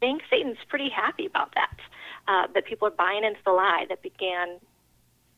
think 0.00 0.22
Satan's 0.30 0.58
pretty 0.68 0.90
happy 0.90 1.26
about 1.26 1.54
that. 1.54 1.76
Uh, 2.26 2.46
that 2.54 2.64
people 2.64 2.88
are 2.88 2.90
buying 2.90 3.22
into 3.22 3.40
the 3.44 3.52
lie 3.52 3.84
that 3.88 4.00
began 4.02 4.58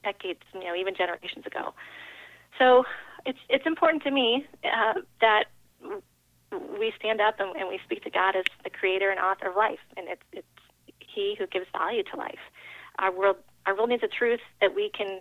decades, 0.05 0.41
you 0.55 0.61
know, 0.61 0.75
even 0.75 0.95
generations 0.95 1.45
ago. 1.45 1.75
So 2.59 2.85
it's 3.25 3.39
it's 3.49 3.67
important 3.67 4.03
to 4.05 4.11
me 4.11 4.47
uh, 4.65 4.95
that 5.21 5.47
we 6.79 6.93
stand 6.99 7.21
up 7.21 7.41
and, 7.41 7.55
and 7.57 7.69
we 7.69 7.81
speak 7.85 8.05
to 8.05 8.11
God 8.11 8.37
as 8.37 8.45
the 8.63 8.71
creator 8.71 9.11
and 9.11 9.19
author 9.19 9.51
of 9.51 9.57
life, 9.57 9.81
and 9.97 10.09
it's 10.09 10.23
it's 10.33 10.47
He 11.01 11.35
who 11.39 11.47
gives 11.47 11.67
value 11.73 12.05
to 12.05 12.17
life. 12.17 12.45
Our 12.99 13.13
world 13.13 13.37
our 13.67 13.75
world 13.75 13.91
needs 13.91 14.05
a 14.05 14.09
truth 14.09 14.41
that 14.61 14.75
we 14.75 14.91
can 14.97 15.21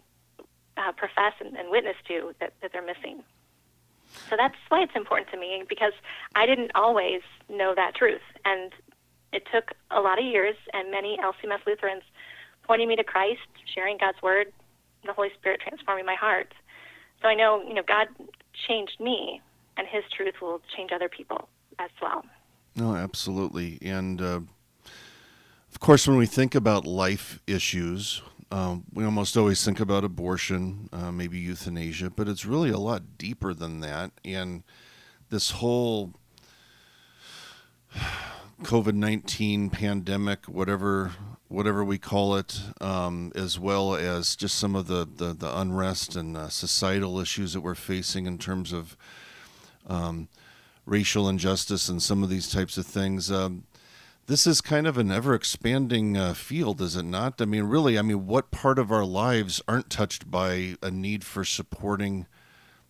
uh, 0.78 0.92
profess 0.92 1.34
and, 1.40 1.56
and 1.58 1.72
witness 1.72 1.96
to 2.08 2.34
that, 2.40 2.54
that 2.62 2.72
they're 2.74 2.86
missing. 2.86 3.24
So 4.30 4.36
that's 4.38 4.56
why 4.70 4.84
it's 4.84 4.96
important 4.96 5.30
to 5.32 5.38
me 5.38 5.64
because 5.68 5.94
I 6.36 6.46
didn't 6.46 6.72
always 6.76 7.22
know 7.50 7.74
that 7.76 7.96
truth, 7.96 8.22
and 8.46 8.72
it 9.36 9.44
took 9.54 9.72
a 9.92 10.00
lot 10.00 10.18
of 10.18 10.26
years 10.26 10.56
and 10.74 10.90
many 10.90 11.18
LCMS 11.22 11.66
Lutherans 11.68 12.04
pointing 12.64 12.88
me 12.88 12.96
to 12.96 13.04
Christ, 13.04 13.42
sharing 13.74 13.98
God's 13.98 14.22
word, 14.22 14.54
the 15.06 15.14
Holy 15.14 15.30
Spirit 15.38 15.60
transforming 15.62 16.06
my 16.06 16.16
heart. 16.16 16.54
So 17.22 17.28
I 17.28 17.36
know, 17.36 17.62
you 17.68 17.74
know, 17.74 17.84
God 17.86 18.08
changed 18.68 19.00
me, 19.00 19.42
and 19.78 19.88
His 19.88 20.04
truth 20.16 20.36
will 20.42 20.62
change 20.76 20.92
other 20.94 21.10
people 21.10 21.50
as 21.78 21.90
well. 22.02 22.24
No, 22.76 22.96
absolutely. 22.96 23.78
And 23.82 24.22
uh, 24.22 24.40
of 25.72 25.80
course, 25.80 26.08
when 26.08 26.18
we 26.18 26.26
think 26.26 26.56
about 26.56 26.86
life 26.86 27.40
issues, 27.46 28.22
um, 28.52 28.86
we 28.94 29.04
almost 29.04 29.36
always 29.36 29.64
think 29.64 29.80
about 29.80 30.04
abortion, 30.06 30.90
uh, 30.94 31.12
maybe 31.12 31.38
euthanasia, 31.40 32.10
but 32.10 32.30
it's 32.30 32.46
really 32.46 32.70
a 32.70 32.78
lot 32.78 33.18
deeper 33.18 33.54
than 33.54 33.82
that. 33.82 34.12
And 34.24 34.64
this 35.30 35.52
whole 35.52 36.14
COVID 38.64 38.94
19 38.94 39.70
pandemic, 39.70 40.46
whatever 40.46 41.12
whatever 41.48 41.86
we 41.86 41.98
call 41.98 42.36
it, 42.36 42.60
um, 42.82 43.32
as 43.36 43.60
well 43.60 43.96
as 43.96 44.36
just 44.36 44.58
some 44.58 44.76
of 44.76 44.88
the, 44.88 45.08
the, 45.16 45.34
the 45.34 45.60
unrest 45.60 46.16
and 46.16 46.36
uh, 46.36 46.50
societal 46.50 47.20
issues 47.20 47.54
that 47.54 47.62
we're 47.62 47.76
facing 47.76 48.26
in 48.26 48.38
terms 48.38 48.74
of 48.74 48.98
um, 49.88 50.28
racial 50.86 51.30
injustice 51.30 51.88
and 51.88 52.02
some 52.02 52.24
of 52.24 52.30
these 52.30 52.52
types 52.52 52.78
of 52.78 52.86
things. 52.86 53.32
Um, 53.32 53.66
this 54.28 54.48
is 54.48 54.60
kind 54.60 54.88
of 54.88 54.98
an 54.98 55.12
ever 55.12 55.36
expanding 55.36 56.18
uh, 56.18 56.34
field, 56.34 56.82
is 56.82 56.96
it 56.96 57.06
not? 57.06 57.40
I 57.40 57.46
mean, 57.46 57.64
really, 57.64 58.00
I 58.00 58.02
mean, 58.02 58.26
what 58.26 58.50
part 58.50 58.80
of 58.80 58.92
our 58.92 59.06
lives 59.06 59.62
aren't 59.68 59.92
touched 59.92 60.32
by 60.32 60.76
a 60.82 60.90
need 60.90 61.24
for 61.24 61.46
supporting 61.46 62.26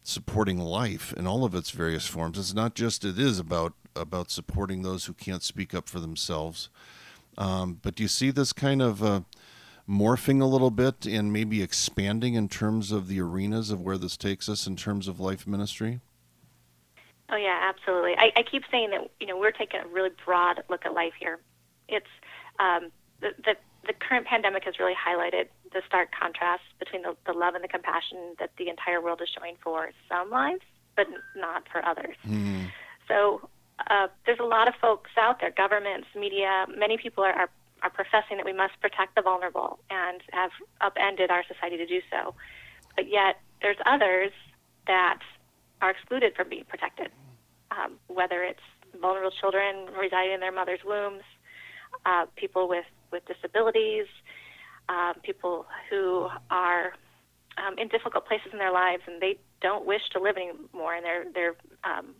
supporting 0.02 0.60
life 0.60 1.12
in 1.14 1.26
all 1.26 1.44
of 1.44 1.54
its 1.54 1.72
various 1.72 2.08
forms? 2.08 2.38
It's 2.38 2.54
not 2.54 2.74
just 2.74 3.04
it 3.04 3.20
is 3.20 3.38
about 3.38 3.74
about 3.96 4.32
supporting 4.32 4.82
those 4.82 5.06
who 5.06 5.14
can't 5.14 5.44
speak 5.44 5.74
up 5.74 5.88
for 5.88 6.00
themselves. 6.00 6.70
Um, 7.38 7.80
but 7.82 7.96
do 7.96 8.04
you 8.04 8.10
see 8.10 8.32
this 8.32 8.54
kind 8.54 8.82
of 8.82 9.04
uh, 9.04 9.22
morphing 9.90 10.42
a 10.42 10.46
little 10.46 10.72
bit 10.72 11.06
and 11.06 11.32
maybe 11.32 11.62
expanding 11.62 12.34
in 12.34 12.48
terms 12.48 12.92
of 12.92 13.08
the 13.08 13.20
arenas 13.20 13.72
of 13.72 13.82
where 13.82 13.98
this 13.98 14.18
takes 14.18 14.48
us 14.50 14.68
in 14.68 14.76
terms 14.76 15.08
of 15.08 15.20
life 15.20 15.46
ministry? 15.46 16.00
Oh 17.30 17.36
yeah, 17.36 17.60
absolutely. 17.62 18.16
I, 18.18 18.32
I 18.38 18.44
keep 18.44 18.64
saying 18.70 18.92
that 18.92 19.10
you 19.20 19.28
know 19.28 19.38
we're 19.38 19.52
taking 19.52 19.80
a 19.80 19.88
really 19.88 20.12
broad 20.26 20.64
look 20.70 20.86
at 20.86 20.94
life 20.94 21.14
here. 21.20 21.40
It's 21.90 22.06
um, 22.60 22.92
the, 23.20 23.30
the 23.44 23.56
the 23.88 23.94
current 23.94 24.26
pandemic 24.26 24.64
has 24.64 24.80
really 24.80 24.94
highlighted 24.94 25.48
the 25.74 25.82
stark 25.86 26.10
contrast 26.20 26.64
between 26.80 27.02
the, 27.02 27.16
the 27.26 27.34
love 27.34 27.56
and 27.56 27.64
the 27.64 27.68
compassion 27.68 28.36
that 28.40 28.52
the 28.58 28.70
entire 28.70 29.02
world 29.02 29.22
is 29.22 29.30
showing 29.38 29.56
for 29.62 29.92
some 30.10 30.30
lives, 30.30 30.62
but 30.96 31.08
not 31.36 31.64
for 31.72 31.86
others. 31.86 32.16
Mm. 32.28 32.72
So 33.08 33.50
uh, 33.90 34.08
there's 34.26 34.40
a 34.40 34.46
lot 34.46 34.68
of 34.68 34.74
folks 34.82 35.12
out 35.20 35.40
there, 35.42 35.52
governments, 35.52 36.08
media, 36.16 36.66
many 36.78 36.98
people 36.98 37.24
are, 37.24 37.34
are, 37.34 37.50
are 37.82 37.90
professing 37.90 38.38
that 38.38 38.46
we 38.46 38.54
must 38.54 38.80
protect 38.82 39.16
the 39.16 39.22
vulnerable 39.22 39.80
and 39.90 40.22
have 40.32 40.52
upended 40.82 41.30
our 41.30 41.44
society 41.48 41.78
to 41.78 41.86
do 41.86 42.00
so. 42.10 42.34
But 42.96 43.10
yet, 43.10 43.42
there's 43.62 43.78
others 43.86 44.32
that 44.88 45.20
are 45.82 45.90
excluded 45.90 46.36
from 46.36 46.50
being 46.50 46.64
protected, 46.66 47.12
um, 47.72 47.94
whether 48.08 48.44
it's 48.44 48.64
vulnerable 49.02 49.32
children 49.32 49.88
residing 50.00 50.36
in 50.36 50.40
their 50.40 50.54
mother's 50.54 50.80
wombs, 50.86 51.24
uh, 52.06 52.26
people 52.36 52.70
with, 52.70 52.86
with 53.12 53.24
disabilities, 53.26 54.06
uh, 54.88 55.14
people 55.24 55.66
who 55.90 56.30
are 56.50 56.94
um, 57.58 57.78
in 57.78 57.88
difficult 57.90 58.26
places 58.26 58.48
in 58.54 58.60
their 58.60 58.72
lives 58.72 59.04
and 59.08 59.22
they 59.22 59.38
don't 59.62 59.86
wish 59.86 60.02
to 60.12 60.20
live 60.20 60.38
anymore 60.38 60.96
and 60.96 61.06
they're, 61.06 61.26
they're 61.34 61.56
um, 61.84 62.16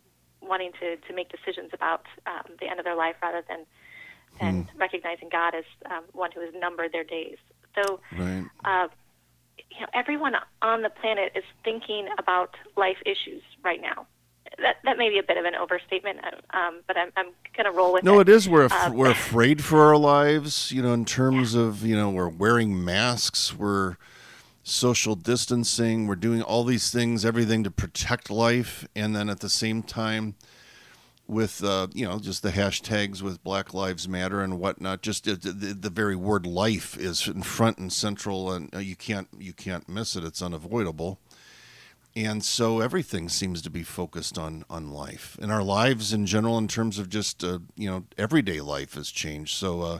wanting 0.48 0.72
to, 0.80 0.96
to 0.96 1.14
make 1.14 1.30
decisions 1.30 1.70
about 1.72 2.04
um, 2.26 2.52
the 2.60 2.68
end 2.68 2.78
of 2.78 2.84
their 2.84 2.96
life 2.96 3.16
rather 3.22 3.42
than 3.48 3.66
and 4.40 4.66
mm. 4.66 4.80
recognizing 4.80 5.28
God 5.30 5.54
as 5.54 5.64
um, 5.90 6.04
one 6.12 6.30
who 6.32 6.40
has 6.40 6.52
numbered 6.58 6.92
their 6.92 7.04
days. 7.04 7.36
So, 7.74 8.00
right. 8.18 8.44
uh, 8.64 8.88
you 9.70 9.80
know, 9.80 9.86
everyone 9.94 10.34
on 10.62 10.82
the 10.82 10.90
planet 10.90 11.32
is 11.34 11.44
thinking 11.64 12.08
about 12.18 12.54
life 12.76 12.98
issues 13.04 13.42
right 13.62 13.80
now. 13.80 14.06
That 14.58 14.76
that 14.84 14.96
may 14.96 15.10
be 15.10 15.18
a 15.18 15.22
bit 15.22 15.36
of 15.36 15.44
an 15.44 15.54
overstatement, 15.54 16.20
uh, 16.24 16.56
um, 16.56 16.80
but 16.86 16.96
I'm, 16.96 17.10
I'm 17.16 17.26
going 17.56 17.70
to 17.70 17.76
roll 17.76 17.92
with 17.92 18.04
no, 18.04 18.12
it. 18.12 18.14
No, 18.14 18.20
it 18.20 18.28
is. 18.28 18.48
We're 18.48 18.64
af- 18.64 18.72
uh, 18.72 18.90
we're 18.94 19.10
afraid 19.10 19.62
for 19.62 19.82
our 19.82 19.96
lives. 19.96 20.70
You 20.72 20.82
know, 20.82 20.92
in 20.92 21.04
terms 21.04 21.54
yeah. 21.54 21.62
of 21.62 21.84
you 21.84 21.96
know, 21.96 22.10
we're 22.10 22.28
wearing 22.28 22.84
masks. 22.84 23.52
We're 23.54 23.96
social 24.66 25.14
distancing. 25.14 26.08
We're 26.08 26.16
doing 26.16 26.42
all 26.42 26.64
these 26.64 26.90
things, 26.90 27.24
everything 27.24 27.62
to 27.64 27.70
protect 27.70 28.30
life, 28.30 28.86
and 28.96 29.14
then 29.14 29.30
at 29.30 29.38
the 29.40 29.48
same 29.48 29.82
time, 29.82 30.34
with 31.28 31.62
uh, 31.64 31.88
you 31.92 32.06
know 32.06 32.18
just 32.18 32.42
the 32.42 32.50
hashtags 32.50 33.22
with 33.22 33.42
Black 33.42 33.72
Lives 33.72 34.08
Matter 34.08 34.42
and 34.42 34.58
whatnot. 34.58 35.02
Just 35.02 35.24
the, 35.24 35.36
the, 35.36 35.74
the 35.74 35.90
very 35.90 36.16
word 36.16 36.46
"life" 36.46 36.98
is 36.98 37.26
in 37.28 37.42
front 37.42 37.78
and 37.78 37.92
central, 37.92 38.52
and 38.52 38.74
uh, 38.74 38.78
you 38.78 38.96
can't 38.96 39.28
you 39.38 39.52
can't 39.52 39.88
miss 39.88 40.16
it. 40.16 40.24
It's 40.24 40.42
unavoidable. 40.42 41.20
And 42.16 42.42
so 42.42 42.80
everything 42.80 43.28
seems 43.28 43.60
to 43.62 43.70
be 43.70 43.82
focused 43.82 44.36
on 44.36 44.64
on 44.68 44.90
life, 44.90 45.38
and 45.40 45.52
our 45.52 45.62
lives 45.62 46.12
in 46.12 46.26
general, 46.26 46.58
in 46.58 46.66
terms 46.66 46.98
of 46.98 47.08
just 47.08 47.44
uh, 47.44 47.60
you 47.76 47.88
know 47.88 48.04
everyday 48.18 48.60
life, 48.60 48.94
has 48.94 49.10
changed. 49.10 49.54
So, 49.56 49.82
uh, 49.82 49.98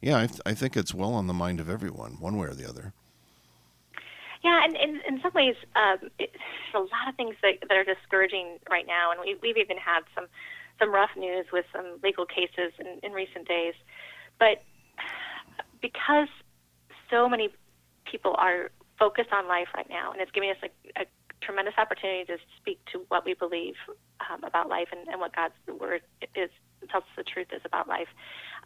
yeah, 0.00 0.18
I, 0.18 0.26
th- 0.26 0.40
I 0.46 0.54
think 0.54 0.76
it's 0.76 0.94
well 0.94 1.14
on 1.14 1.26
the 1.26 1.34
mind 1.34 1.58
of 1.58 1.68
everyone, 1.68 2.20
one 2.20 2.36
way 2.36 2.46
or 2.46 2.54
the 2.54 2.68
other. 2.68 2.92
Yeah, 4.44 4.60
and 4.62 4.76
in, 4.76 5.00
in 5.08 5.22
some 5.22 5.32
ways, 5.34 5.56
um, 5.74 6.10
it, 6.18 6.30
there's 6.36 6.74
a 6.74 6.78
lot 6.78 7.08
of 7.08 7.16
things 7.16 7.34
that, 7.42 7.66
that 7.66 7.76
are 7.76 7.84
discouraging 7.84 8.58
right 8.70 8.86
now, 8.86 9.10
and 9.10 9.18
we, 9.18 9.36
we've 9.42 9.56
even 9.56 9.78
had 9.78 10.02
some 10.14 10.26
some 10.78 10.92
rough 10.92 11.10
news 11.16 11.46
with 11.52 11.64
some 11.72 11.98
legal 12.02 12.26
cases 12.26 12.72
in, 12.78 12.98
in 13.02 13.12
recent 13.12 13.46
days. 13.48 13.74
But 14.40 14.62
because 15.80 16.28
so 17.10 17.28
many 17.28 17.48
people 18.10 18.34
are 18.36 18.70
focused 18.98 19.30
on 19.32 19.48
life 19.48 19.68
right 19.74 19.88
now, 19.88 20.12
and 20.12 20.20
it's 20.20 20.32
giving 20.32 20.50
us 20.50 20.56
a, 20.62 21.02
a 21.02 21.04
tremendous 21.40 21.74
opportunity 21.78 22.24
to 22.24 22.36
speak 22.60 22.80
to 22.92 23.04
what 23.08 23.24
we 23.24 23.34
believe 23.34 23.74
um, 24.28 24.42
about 24.44 24.68
life 24.68 24.88
and, 24.92 25.06
and 25.08 25.20
what 25.20 25.34
God's 25.34 25.54
word 25.80 26.02
is 26.34 26.50
tells 26.90 27.04
us 27.04 27.10
the 27.16 27.24
truth 27.24 27.46
is 27.54 27.62
about 27.64 27.88
life. 27.88 28.08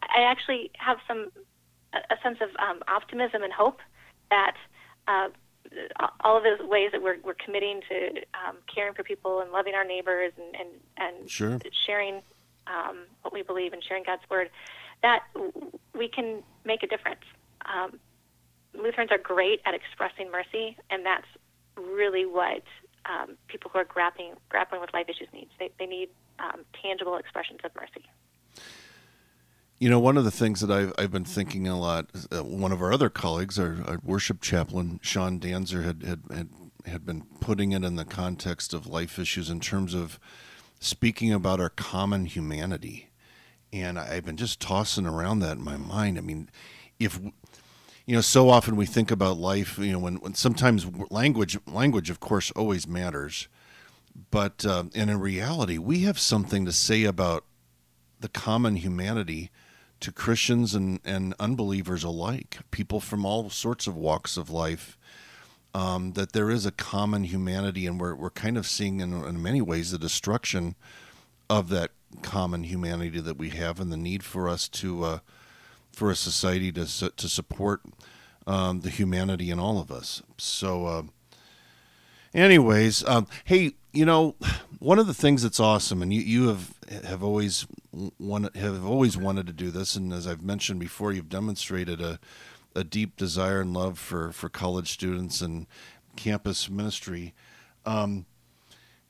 I 0.01 0.23
actually 0.23 0.71
have 0.77 0.97
some 1.07 1.31
a, 1.93 1.99
a 2.13 2.17
sense 2.21 2.39
of 2.41 2.49
um, 2.59 2.81
optimism 2.87 3.43
and 3.43 3.53
hope 3.53 3.79
that 4.29 4.55
uh, 5.07 5.29
all 6.21 6.37
of 6.37 6.43
those 6.43 6.67
ways 6.67 6.89
that 6.91 7.01
we're, 7.01 7.17
we're 7.23 7.35
committing 7.35 7.81
to 7.89 8.21
um, 8.33 8.57
caring 8.73 8.93
for 8.93 9.03
people 9.03 9.41
and 9.41 9.51
loving 9.51 9.73
our 9.73 9.85
neighbors 9.85 10.33
and, 10.37 10.55
and, 10.55 10.69
and 10.97 11.29
sure. 11.29 11.59
sharing 11.85 12.21
um, 12.67 13.05
what 13.21 13.33
we 13.33 13.41
believe 13.41 13.73
and 13.73 13.83
sharing 13.83 14.03
God's 14.03 14.21
word, 14.29 14.49
that 15.01 15.23
we 15.97 16.07
can 16.07 16.43
make 16.65 16.83
a 16.83 16.87
difference. 16.87 17.21
Um, 17.65 17.99
Lutherans 18.73 19.11
are 19.11 19.17
great 19.17 19.61
at 19.65 19.73
expressing 19.73 20.31
mercy, 20.31 20.77
and 20.89 21.05
that's 21.05 21.27
really 21.75 22.25
what 22.25 22.63
um, 23.05 23.37
people 23.47 23.71
who 23.71 23.79
are 23.79 23.85
grappling, 23.85 24.33
grappling 24.49 24.81
with 24.81 24.93
life 24.93 25.07
issues 25.09 25.27
need. 25.33 25.49
They, 25.57 25.71
they 25.79 25.85
need 25.85 26.09
um, 26.39 26.65
tangible 26.81 27.17
expressions 27.17 27.59
of 27.63 27.71
mercy. 27.75 28.05
You 29.79 29.89
know, 29.89 29.99
one 29.99 30.17
of 30.17 30.25
the 30.25 30.31
things 30.31 30.59
that 30.59 30.69
I've, 30.69 30.91
I've 30.97 31.11
been 31.11 31.23
thinking 31.23 31.65
a 31.65 31.79
lot, 31.79 32.09
uh, 32.33 32.43
one 32.43 32.73
of 32.73 32.81
our 32.81 32.91
other 32.91 33.09
colleagues, 33.09 33.57
our, 33.57 33.77
our, 33.87 33.99
worship 34.03 34.41
chaplain, 34.41 34.99
Sean 35.01 35.39
Daenzer, 35.39 35.85
had, 35.85 36.03
had, 36.03 36.21
had, 36.29 36.49
had 36.85 37.05
been 37.05 37.21
putting 37.39 37.71
it 37.71 37.85
in 37.85 37.95
the 37.95 38.03
context 38.03 38.73
of 38.73 38.87
life 38.87 39.17
issues 39.17 39.49
in 39.49 39.61
terms 39.61 39.93
of 39.93 40.19
speaking 40.81 41.31
about 41.31 41.61
our 41.61 41.69
common 41.69 42.25
humanity. 42.25 43.07
And 43.71 43.97
I've 43.97 44.25
been 44.25 44.35
just 44.35 44.59
tossing 44.59 45.05
around 45.05 45.39
that 45.39 45.55
in 45.55 45.63
my 45.63 45.77
mind. 45.77 46.17
I 46.17 46.21
mean, 46.21 46.49
if, 46.99 47.17
you 48.05 48.15
know, 48.15 48.21
so 48.21 48.49
often 48.49 48.75
we 48.75 48.85
think 48.85 49.11
about 49.11 49.37
life, 49.37 49.77
you 49.77 49.93
know, 49.93 49.99
when, 49.99 50.15
when 50.15 50.33
sometimes 50.33 50.85
language, 51.09 51.57
language, 51.65 52.09
of 52.09 52.19
course, 52.19 52.51
always 52.51 52.85
matters. 52.85 53.47
But, 54.29 54.65
uh, 54.65 54.85
and 54.93 55.09
in 55.09 55.21
reality, 55.21 55.77
we 55.77 56.01
have 56.01 56.19
something 56.19 56.65
to 56.65 56.73
say 56.73 57.05
about 57.05 57.45
the 58.19 58.27
common 58.27 58.75
humanity 58.75 59.51
to 59.99 60.11
Christians 60.11 60.75
and, 60.75 60.99
and 61.03 61.33
unbelievers 61.39 62.03
alike, 62.03 62.59
people 62.71 62.99
from 62.99 63.25
all 63.25 63.49
sorts 63.49 63.87
of 63.87 63.95
walks 63.95 64.37
of 64.37 64.49
life, 64.49 64.97
um, 65.73 66.13
that 66.13 66.33
there 66.33 66.49
is 66.49 66.65
a 66.65 66.71
common 66.71 67.25
humanity, 67.25 67.85
and 67.85 67.99
we're, 67.99 68.15
we're 68.15 68.29
kind 68.29 68.57
of 68.57 68.65
seeing 68.65 69.01
in, 69.01 69.13
in 69.23 69.41
many 69.41 69.61
ways 69.61 69.91
the 69.91 69.99
destruction 69.99 70.75
of 71.49 71.69
that 71.69 71.91
common 72.21 72.63
humanity 72.63 73.19
that 73.19 73.37
we 73.37 73.49
have 73.49 73.79
and 73.79 73.91
the 73.91 73.97
need 73.97 74.23
for 74.23 74.49
us 74.49 74.67
to 74.67 75.03
uh, 75.03 75.19
for 75.91 76.09
a 76.09 76.15
society 76.15 76.71
to 76.71 77.09
to 77.11 77.29
support 77.29 77.81
um, 78.47 78.81
the 78.81 78.89
humanity 78.89 79.51
in 79.51 79.59
all 79.59 79.79
of 79.79 79.91
us. 79.91 80.21
So, 80.37 80.85
uh, 80.85 81.03
anyways, 82.33 83.03
um, 83.05 83.27
hey, 83.43 83.73
you 83.93 84.05
know, 84.05 84.35
one 84.79 84.99
of 84.99 85.07
the 85.07 85.13
things 85.13 85.43
that's 85.43 85.59
awesome, 85.59 86.01
and 86.01 86.13
you, 86.13 86.21
you 86.21 86.47
have 86.47 86.73
have 87.03 87.23
always 87.23 87.67
wanted 87.91 88.55
have 88.55 88.85
always 88.85 89.17
wanted 89.17 89.47
to 89.47 89.53
do 89.53 89.71
this, 89.71 89.95
and 89.95 90.13
as 90.13 90.27
I've 90.27 90.43
mentioned 90.43 90.79
before, 90.79 91.11
you've 91.11 91.29
demonstrated 91.29 92.01
a 92.01 92.19
a 92.75 92.83
deep 92.83 93.17
desire 93.17 93.61
and 93.61 93.73
love 93.73 93.97
for 93.97 94.31
for 94.31 94.49
college 94.49 94.91
students 94.91 95.41
and 95.41 95.67
campus 96.15 96.69
ministry. 96.69 97.33
Um, 97.85 98.25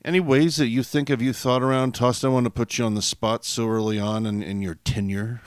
any 0.04 0.20
ways 0.20 0.56
that 0.56 0.68
you 0.68 0.82
think 0.82 1.08
have 1.08 1.20
you 1.20 1.32
thought 1.32 1.62
around? 1.62 1.94
Toss, 1.94 2.24
I 2.24 2.28
want 2.28 2.44
to 2.44 2.50
put 2.50 2.78
you 2.78 2.86
on 2.86 2.94
the 2.94 3.02
spot 3.02 3.44
so 3.44 3.68
early 3.68 3.98
on 3.98 4.24
in, 4.24 4.42
in 4.42 4.62
your 4.62 4.76
tenure. 4.76 5.42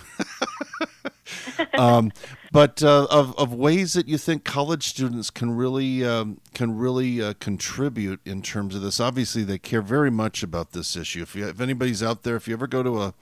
um, 1.73 2.11
but 2.53 2.83
uh, 2.83 3.07
of, 3.09 3.37
of 3.37 3.51
ways 3.51 3.93
that 3.93 4.07
you 4.07 4.19
think 4.19 4.43
college 4.43 4.87
students 4.87 5.31
can 5.31 5.51
really 5.51 6.05
um, 6.05 6.39
can 6.53 6.77
really 6.77 7.19
uh, 7.19 7.33
contribute 7.39 8.21
in 8.25 8.43
terms 8.43 8.75
of 8.75 8.81
this. 8.83 8.99
Obviously, 8.99 9.43
they 9.43 9.57
care 9.57 9.81
very 9.81 10.11
much 10.11 10.43
about 10.43 10.71
this 10.71 10.95
issue. 10.95 11.23
If 11.23 11.35
you, 11.35 11.47
if 11.47 11.59
anybody's 11.59 12.03
out 12.03 12.21
there, 12.21 12.35
if 12.35 12.47
you 12.47 12.53
ever 12.53 12.67
go 12.67 12.83
to 12.83 13.01
a 13.01 13.13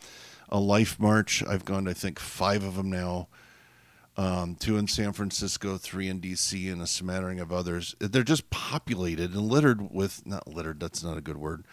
a 0.49 0.59
life 0.59 0.99
march, 0.99 1.41
I've 1.47 1.63
gone 1.63 1.85
to 1.85 1.91
I 1.91 1.93
think 1.93 2.19
five 2.19 2.61
of 2.63 2.75
them 2.75 2.89
now 2.89 3.29
um, 4.17 4.55
two 4.55 4.77
in 4.77 4.87
San 4.87 5.13
Francisco, 5.13 5.77
three 5.77 6.09
in 6.09 6.19
D.C., 6.19 6.67
and 6.67 6.81
a 6.81 6.87
smattering 6.87 7.39
of 7.39 7.51
others. 7.51 7.95
They're 7.99 8.23
just 8.23 8.49
populated 8.49 9.33
and 9.33 9.43
littered 9.43 9.93
with 9.93 10.27
not 10.27 10.47
littered. 10.47 10.81
That's 10.81 11.03
not 11.03 11.17
a 11.17 11.21
good 11.21 11.37
word. 11.37 11.63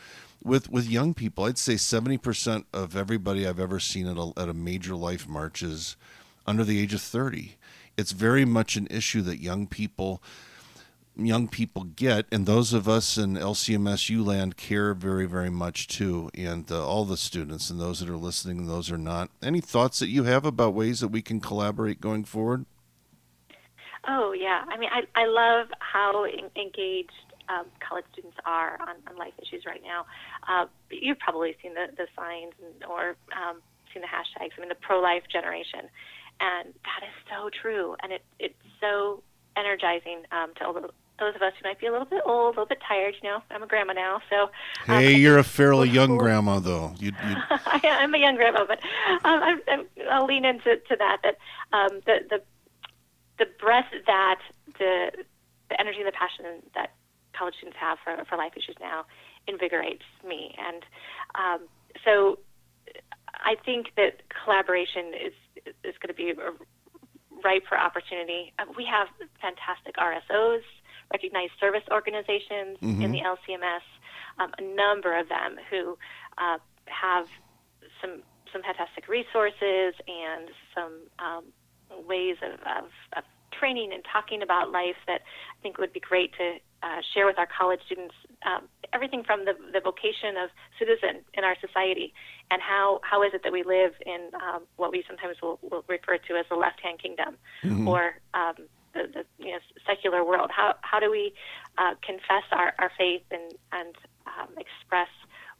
With 0.42 0.70
with 0.70 0.88
young 0.88 1.14
people, 1.14 1.44
I'd 1.44 1.58
say 1.58 1.76
seventy 1.76 2.18
percent 2.18 2.66
of 2.72 2.96
everybody 2.96 3.46
I've 3.46 3.58
ever 3.58 3.80
seen 3.80 4.06
at 4.06 4.16
a, 4.16 4.32
at 4.36 4.48
a 4.48 4.54
major 4.54 4.94
life 4.94 5.26
march 5.26 5.62
is 5.62 5.96
under 6.48 6.64
the 6.64 6.80
age 6.80 6.94
of 6.94 7.02
thirty. 7.02 7.56
It's 7.96 8.12
very 8.12 8.44
much 8.44 8.76
an 8.76 8.86
issue 8.90 9.22
that 9.22 9.40
young 9.40 9.66
people 9.66 10.22
young 11.26 11.48
people 11.48 11.84
get, 11.84 12.26
and 12.30 12.46
those 12.46 12.72
of 12.72 12.88
us 12.88 13.18
in 13.18 13.34
LCMSU 13.34 14.24
land 14.24 14.56
care 14.56 14.94
very, 14.94 15.26
very 15.26 15.50
much 15.50 15.88
too, 15.88 16.30
and 16.34 16.70
uh, 16.70 16.86
all 16.86 17.04
the 17.04 17.16
students 17.16 17.70
and 17.70 17.80
those 17.80 18.00
that 18.00 18.08
are 18.08 18.16
listening 18.16 18.58
and 18.58 18.68
those 18.68 18.90
are 18.90 18.98
not. 18.98 19.30
Any 19.42 19.60
thoughts 19.60 19.98
that 19.98 20.08
you 20.08 20.24
have 20.24 20.44
about 20.44 20.74
ways 20.74 21.00
that 21.00 21.08
we 21.08 21.22
can 21.22 21.40
collaborate 21.40 22.00
going 22.00 22.24
forward? 22.24 22.66
Oh 24.06 24.32
yeah, 24.32 24.64
I 24.68 24.78
mean, 24.78 24.90
I 24.92 25.02
I 25.20 25.26
love 25.26 25.68
how 25.80 26.24
engaged 26.24 27.10
um, 27.48 27.66
college 27.86 28.04
students 28.12 28.36
are 28.44 28.78
on, 28.80 28.96
on 29.08 29.16
life 29.16 29.34
issues 29.42 29.64
right 29.66 29.82
now. 29.82 30.06
Uh, 30.48 30.66
you've 30.90 31.18
probably 31.18 31.56
seen 31.62 31.74
the 31.74 31.86
the 31.96 32.06
signs 32.16 32.52
and, 32.62 32.84
or 32.88 33.16
um, 33.36 33.60
seen 33.92 34.02
the 34.02 34.08
hashtags. 34.08 34.52
I 34.56 34.60
mean, 34.60 34.68
the 34.68 34.76
pro 34.76 35.00
life 35.00 35.24
generation, 35.30 35.88
and 36.40 36.74
that 36.84 37.02
is 37.02 37.14
so 37.30 37.50
true, 37.50 37.96
and 38.02 38.12
it 38.12 38.22
it's 38.38 38.54
so 38.80 39.22
energizing 39.56 40.22
um, 40.32 40.52
to 40.56 40.90
those 41.18 41.34
of 41.34 41.42
us 41.42 41.52
who 41.60 41.68
might 41.68 41.80
be 41.80 41.86
a 41.86 41.92
little 41.92 42.06
bit 42.06 42.22
old, 42.24 42.46
a 42.46 42.60
little 42.60 42.66
bit 42.66 42.78
tired. 42.86 43.14
You 43.22 43.28
know, 43.28 43.42
I'm 43.50 43.62
a 43.62 43.66
grandma 43.66 43.92
now, 43.92 44.20
so. 44.30 44.42
Um, 44.86 45.00
hey, 45.00 45.14
you're 45.14 45.38
a 45.38 45.44
fairly 45.44 45.88
young 45.88 46.16
grandma, 46.16 46.60
though. 46.60 46.94
You, 46.98 47.12
you... 47.28 47.36
I'm 47.66 48.14
a 48.14 48.18
young 48.18 48.36
grandma, 48.36 48.64
but 48.66 48.78
um, 49.24 49.60
I, 49.68 49.84
will 50.18 50.26
lean 50.26 50.44
into 50.44 50.76
to 50.76 50.96
that. 50.96 51.18
That 51.22 51.36
um, 51.72 52.00
the 52.06 52.18
the 52.30 52.42
the 53.38 53.46
breath 53.60 53.90
that 54.06 54.40
the 54.78 55.10
the 55.70 55.80
energy 55.80 55.98
and 55.98 56.06
the 56.06 56.12
passion 56.12 56.62
that 56.74 56.94
college 57.36 57.54
students 57.56 57.78
have 57.80 57.98
for 58.02 58.24
for 58.24 58.36
life 58.36 58.52
issues 58.56 58.76
now 58.80 59.04
invigorates 59.46 60.04
me, 60.26 60.54
and 60.58 60.84
um, 61.34 61.68
so 62.04 62.38
I 63.44 63.56
think 63.64 63.94
that 63.96 64.22
collaboration 64.44 65.12
is 65.14 65.32
is 65.84 65.94
going 66.00 66.08
to 66.08 66.14
be 66.14 66.32
ripe 67.44 67.64
for 67.68 67.78
opportunity. 67.78 68.52
Uh, 68.58 68.64
we 68.76 68.84
have 68.84 69.08
fantastic 69.40 69.96
RSOs 69.96 70.62
recognized 71.12 71.52
service 71.58 71.82
organizations 71.90 72.78
mm-hmm. 72.82 73.02
in 73.02 73.12
the 73.12 73.20
LCMS, 73.20 73.84
um, 74.38 74.50
a 74.58 74.62
number 74.62 75.18
of 75.18 75.28
them 75.28 75.56
who 75.70 75.96
uh, 76.38 76.58
have 76.86 77.26
some 78.00 78.22
some 78.52 78.62
fantastic 78.62 79.08
resources 79.08 79.94
and 80.08 80.48
some 80.74 81.00
um, 81.18 81.44
ways 82.06 82.36
of, 82.42 82.60
of, 82.60 82.90
of, 83.16 83.24
training 83.52 83.92
and 83.92 84.04
talking 84.10 84.42
about 84.42 84.70
life 84.70 84.96
that 85.06 85.20
I 85.20 85.62
think 85.62 85.78
would 85.78 85.92
be 85.92 86.00
great 86.00 86.32
to 86.38 86.58
uh, 86.82 87.00
share 87.14 87.26
with 87.26 87.38
our 87.38 87.46
college 87.46 87.80
students. 87.86 88.14
Um, 88.46 88.68
everything 88.92 89.24
from 89.24 89.44
the, 89.44 89.54
the 89.72 89.80
vocation 89.80 90.36
of 90.42 90.50
citizen 90.78 91.22
in 91.34 91.44
our 91.44 91.56
society 91.60 92.14
and 92.50 92.62
how, 92.62 93.00
how 93.02 93.22
is 93.22 93.34
it 93.34 93.42
that 93.42 93.52
we 93.52 93.62
live 93.62 93.92
in 94.06 94.30
um, 94.34 94.62
what 94.76 94.92
we 94.92 95.04
sometimes 95.06 95.36
will, 95.42 95.58
will, 95.62 95.84
refer 95.88 96.16
to 96.16 96.34
as 96.34 96.46
the 96.48 96.56
left 96.56 96.80
hand 96.80 97.00
kingdom 97.00 97.36
mm-hmm. 97.64 97.88
or 97.88 98.14
um, 98.34 98.54
the, 98.94 99.10
the 99.12 99.44
you 99.44 99.52
know, 99.52 99.58
secular 99.86 100.24
world? 100.24 100.50
How, 100.54 100.76
how 100.82 101.00
do 101.00 101.10
we 101.10 101.32
uh, 101.76 101.94
confess 102.06 102.46
our, 102.52 102.72
our 102.78 102.90
faith 102.96 103.22
and, 103.30 103.52
and 103.72 103.94
um, 104.26 104.48
express 104.56 105.08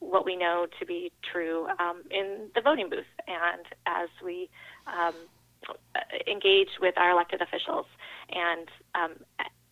what 0.01 0.25
we 0.25 0.37
know 0.37 0.67
to 0.79 0.87
be 0.87 1.11
true 1.33 1.67
um, 1.79 2.03
in 2.11 2.49
the 2.55 2.61
voting 2.61 2.89
booth 2.89 3.11
and 3.27 3.67
as 3.87 4.09
we 4.25 4.49
um, 4.87 5.15
engage 6.27 6.69
with 6.81 6.97
our 6.97 7.11
elected 7.11 7.43
officials 7.43 7.87
and 8.31 8.69
um, 8.95 9.13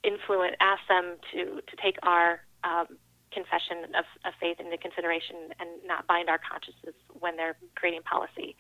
influence, 0.06 0.54
ask 0.60 0.80
them 0.88 1.16
to, 1.32 1.60
to 1.60 1.74
take 1.82 1.98
our 2.02 2.40
um, 2.62 2.96
confession 3.32 3.92
of, 3.92 4.06
of 4.24 4.32
faith 4.40 4.56
into 4.60 4.78
consideration 4.78 5.52
and 5.58 5.68
not 5.84 6.06
bind 6.06 6.30
our 6.30 6.38
consciences 6.38 6.94
when 7.18 7.36
they're 7.36 7.56
creating 7.74 8.02
policy. 8.02 8.56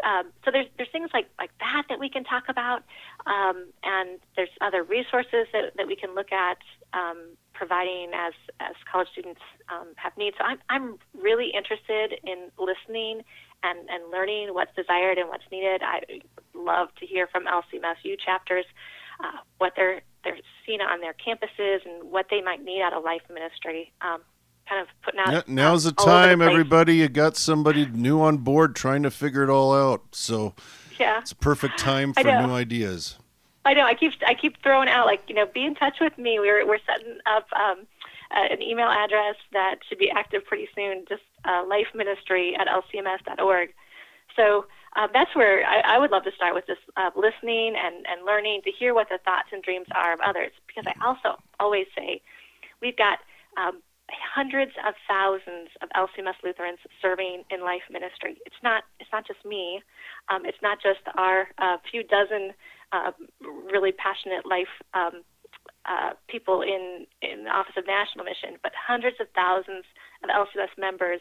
Um, 0.00 0.32
so 0.44 0.50
there's 0.50 0.66
there's 0.78 0.88
things 0.90 1.10
like 1.12 1.28
like 1.38 1.50
that 1.60 1.84
that 1.90 2.00
we 2.00 2.08
can 2.08 2.24
talk 2.24 2.44
about, 2.48 2.80
um, 3.26 3.68
and 3.84 4.20
there's 4.36 4.48
other 4.62 4.82
resources 4.82 5.44
that, 5.52 5.76
that 5.76 5.86
we 5.86 5.96
can 5.96 6.14
look 6.14 6.32
at 6.32 6.56
um, 6.96 7.36
providing 7.52 8.08
as 8.16 8.32
as 8.60 8.72
college 8.90 9.08
students 9.12 9.40
um, 9.68 9.92
have 9.96 10.16
needs. 10.16 10.36
So 10.40 10.44
I'm 10.44 10.58
I'm 10.70 10.96
really 11.12 11.52
interested 11.52 12.16
in 12.24 12.48
listening 12.56 13.20
and 13.62 13.78
and 13.90 14.10
learning 14.10 14.54
what's 14.54 14.72
desired 14.74 15.18
and 15.18 15.28
what's 15.28 15.44
needed. 15.52 15.82
I 15.84 16.00
love 16.54 16.88
to 16.98 17.04
hear 17.06 17.26
from 17.26 17.44
LCMSU 17.44 18.16
chapters 18.24 18.64
uh, 19.22 19.38
what 19.58 19.72
they're 19.76 20.02
they're 20.24 20.38
seeing 20.64 20.80
on 20.80 21.00
their 21.00 21.14
campuses 21.14 21.84
and 21.84 22.10
what 22.10 22.26
they 22.30 22.40
might 22.40 22.62
need 22.64 22.82
out 22.82 22.92
of 22.92 23.02
life 23.02 23.22
ministry. 23.32 23.92
Um, 24.00 24.20
kind 24.68 24.80
of 24.80 24.88
putting 25.02 25.20
out. 25.20 25.32
Yeah, 25.32 25.42
now's 25.46 25.84
the 25.84 25.92
time, 25.92 26.38
the 26.38 26.44
everybody. 26.46 26.96
You 26.96 27.08
got 27.08 27.36
somebody 27.36 27.86
new 27.86 28.20
on 28.20 28.38
board 28.38 28.76
trying 28.76 29.02
to 29.02 29.10
figure 29.10 29.42
it 29.42 29.50
all 29.50 29.74
out. 29.74 30.02
So 30.12 30.54
yeah, 30.98 31.18
it's 31.20 31.32
a 31.32 31.36
perfect 31.36 31.78
time 31.78 32.12
for 32.12 32.22
new 32.22 32.52
ideas. 32.52 33.18
I 33.64 33.74
know. 33.74 33.84
I 33.84 33.94
keep 33.94 34.12
I 34.26 34.34
keep 34.34 34.62
throwing 34.62 34.88
out 34.88 35.06
like 35.06 35.22
you 35.28 35.34
know, 35.34 35.46
be 35.46 35.64
in 35.64 35.74
touch 35.74 35.96
with 36.00 36.16
me. 36.18 36.38
We're 36.38 36.66
we're 36.66 36.78
setting 36.86 37.18
up 37.26 37.46
um, 37.54 37.86
uh, 38.34 38.52
an 38.52 38.62
email 38.62 38.88
address 38.88 39.36
that 39.52 39.76
should 39.88 39.98
be 39.98 40.10
active 40.10 40.44
pretty 40.44 40.68
soon. 40.74 41.04
Just 41.08 41.22
uh, 41.44 41.64
life 41.68 41.88
ministry 41.94 42.56
at 42.58 42.66
lcms.org. 42.66 43.74
So 44.36 44.66
uh, 44.96 45.08
that's 45.12 45.34
where 45.34 45.64
I, 45.64 45.96
I, 45.96 45.98
would 45.98 46.10
love 46.10 46.24
to 46.24 46.32
start 46.36 46.54
with 46.54 46.66
just 46.66 46.80
uh, 46.96 47.10
listening 47.16 47.74
and, 47.76 48.04
and 48.06 48.26
learning 48.26 48.60
to 48.64 48.70
hear 48.70 48.94
what 48.94 49.08
the 49.08 49.18
thoughts 49.24 49.48
and 49.52 49.62
dreams 49.62 49.86
are 49.94 50.12
of 50.12 50.20
others. 50.20 50.52
Because 50.66 50.84
I 50.86 50.94
also 51.06 51.40
always 51.58 51.86
say 51.96 52.20
we've 52.80 52.96
got 52.96 53.18
um, 53.56 53.80
hundreds 54.12 54.72
of 54.86 54.94
thousands 55.08 55.70
of 55.80 55.88
LCMS 55.96 56.36
Lutherans 56.44 56.78
serving 57.00 57.44
in 57.50 57.62
life 57.62 57.82
ministry. 57.90 58.36
It's 58.44 58.60
not 58.62 58.84
it's 59.00 59.10
not 59.12 59.26
just 59.26 59.44
me. 59.44 59.82
Um, 60.28 60.44
it's 60.44 60.60
not 60.62 60.78
just 60.82 61.00
our 61.16 61.48
uh, 61.58 61.78
few 61.90 62.02
dozen 62.04 62.52
uh, 62.92 63.12
really 63.40 63.92
passionate 63.92 64.44
life 64.44 64.72
um, 64.94 65.24
uh, 65.86 66.10
people 66.28 66.62
in 66.62 67.06
in 67.22 67.44
the 67.44 67.50
Office 67.50 67.74
of 67.76 67.86
National 67.86 68.24
Mission, 68.24 68.58
but 68.62 68.72
hundreds 68.76 69.16
of 69.20 69.26
thousands 69.34 69.84
of 70.22 70.28
LCMS 70.28 70.76
members 70.78 71.20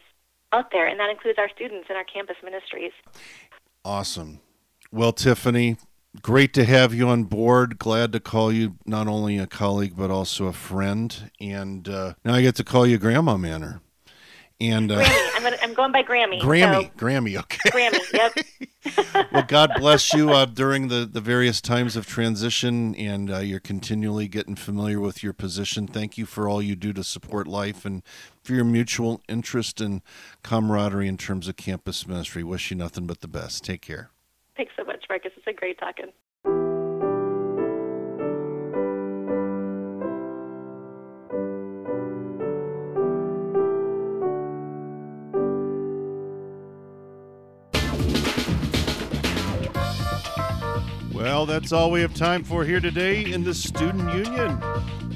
out 0.54 0.72
there, 0.72 0.88
and 0.88 1.00
that 1.00 1.10
includes 1.10 1.40
our 1.40 1.50
students 1.50 1.88
and 1.90 1.98
our 1.98 2.04
campus 2.04 2.38
ministries. 2.44 2.92
Awesome. 3.84 4.40
Well, 4.92 5.14
Tiffany, 5.14 5.78
great 6.22 6.54
to 6.54 6.66
have 6.66 6.94
you 6.94 7.08
on 7.08 7.24
board. 7.24 7.80
Glad 7.80 8.12
to 8.14 8.20
call 8.20 8.52
you 8.52 8.76
not 8.86 9.08
only 9.08 9.38
a 9.38 9.48
colleague 9.48 9.94
but 9.96 10.12
also 10.12 10.46
a 10.46 10.54
friend. 10.54 11.32
And 11.40 11.88
uh, 11.88 12.14
now 12.26 12.34
I 12.34 12.42
get 12.42 12.56
to 12.56 12.64
call 12.64 12.86
you 12.86 12.98
Grandma 12.98 13.38
Manor. 13.38 13.82
And 14.62 14.92
uh, 14.92 15.02
Grammy. 15.02 15.30
I'm, 15.36 15.44
gonna, 15.44 15.58
I'm 15.64 15.74
going 15.74 15.92
by 15.92 16.04
Grammy. 16.04 16.40
Grammy, 16.40 16.84
so. 16.84 16.90
Grammy. 16.96 17.40
Okay. 17.40 17.70
Grammy. 17.72 18.00
Yep. 18.14 19.28
well, 19.32 19.46
God 19.48 19.72
bless 19.78 20.14
you 20.14 20.30
uh, 20.30 20.46
during 20.46 20.88
the 20.88 21.10
the 21.12 21.20
various 21.20 21.62
times 21.62 21.96
of 21.96 22.06
transition, 22.06 22.94
and 22.94 23.32
uh, 23.32 23.40
you're 23.40 23.60
continually 23.60 24.28
getting 24.28 24.56
familiar 24.56 25.00
with 25.00 25.24
your 25.24 25.34
position. 25.34 25.88
Thank 25.88 26.16
you 26.16 26.28
for 26.28 26.48
all 26.48 26.62
you 26.62 26.76
do 26.76 26.94
to 26.94 27.04
support 27.04 27.48
life 27.48 27.86
and 27.86 28.04
for 28.44 28.54
your 28.54 28.64
mutual 28.64 29.24
interest 29.28 29.82
and 29.82 30.04
camaraderie 30.44 31.08
in 31.08 31.18
terms 31.18 31.48
of 31.48 31.56
campus 31.56 32.08
ministry. 32.08 32.44
Wish 32.44 32.70
you 32.70 32.78
nothing 32.78 33.08
but 33.08 33.22
the 33.22 33.28
best. 33.28 33.64
Take 33.64 33.82
care. 33.82 34.12
Thanks 34.56 34.74
so 34.78 34.84
much, 34.84 35.04
Marcus. 35.10 35.32
It's 35.36 35.48
a 35.48 35.54
great 35.54 35.80
talking. 35.80 36.12
Well, 51.42 51.48
that's 51.48 51.72
all 51.72 51.90
we 51.90 52.02
have 52.02 52.14
time 52.14 52.44
for 52.44 52.64
here 52.64 52.80
today 52.80 53.26
in 53.26 53.44
the 53.44 53.56
Student 53.56 54.14
Union. 54.14 54.62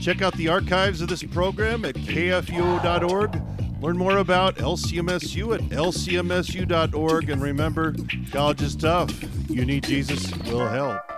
Check 0.02 0.24
out 0.24 0.36
the 0.38 0.48
archives 0.48 1.00
of 1.00 1.08
this 1.08 1.22
program 1.22 1.86
at 1.86 1.94
kfuo.org. 1.94 3.42
Learn 3.80 3.96
more 3.96 4.18
about 4.18 4.56
LCMSU 4.56 5.54
at 5.54 5.62
lcmsu.org. 5.70 7.30
And 7.30 7.44
remember, 7.44 7.94
college 8.32 8.64
is 8.64 8.76
tough. 8.76 9.14
You 9.48 9.66
need 9.66 9.84
Jesus, 9.84 10.36
we'll 10.48 10.68
help. 10.68 11.15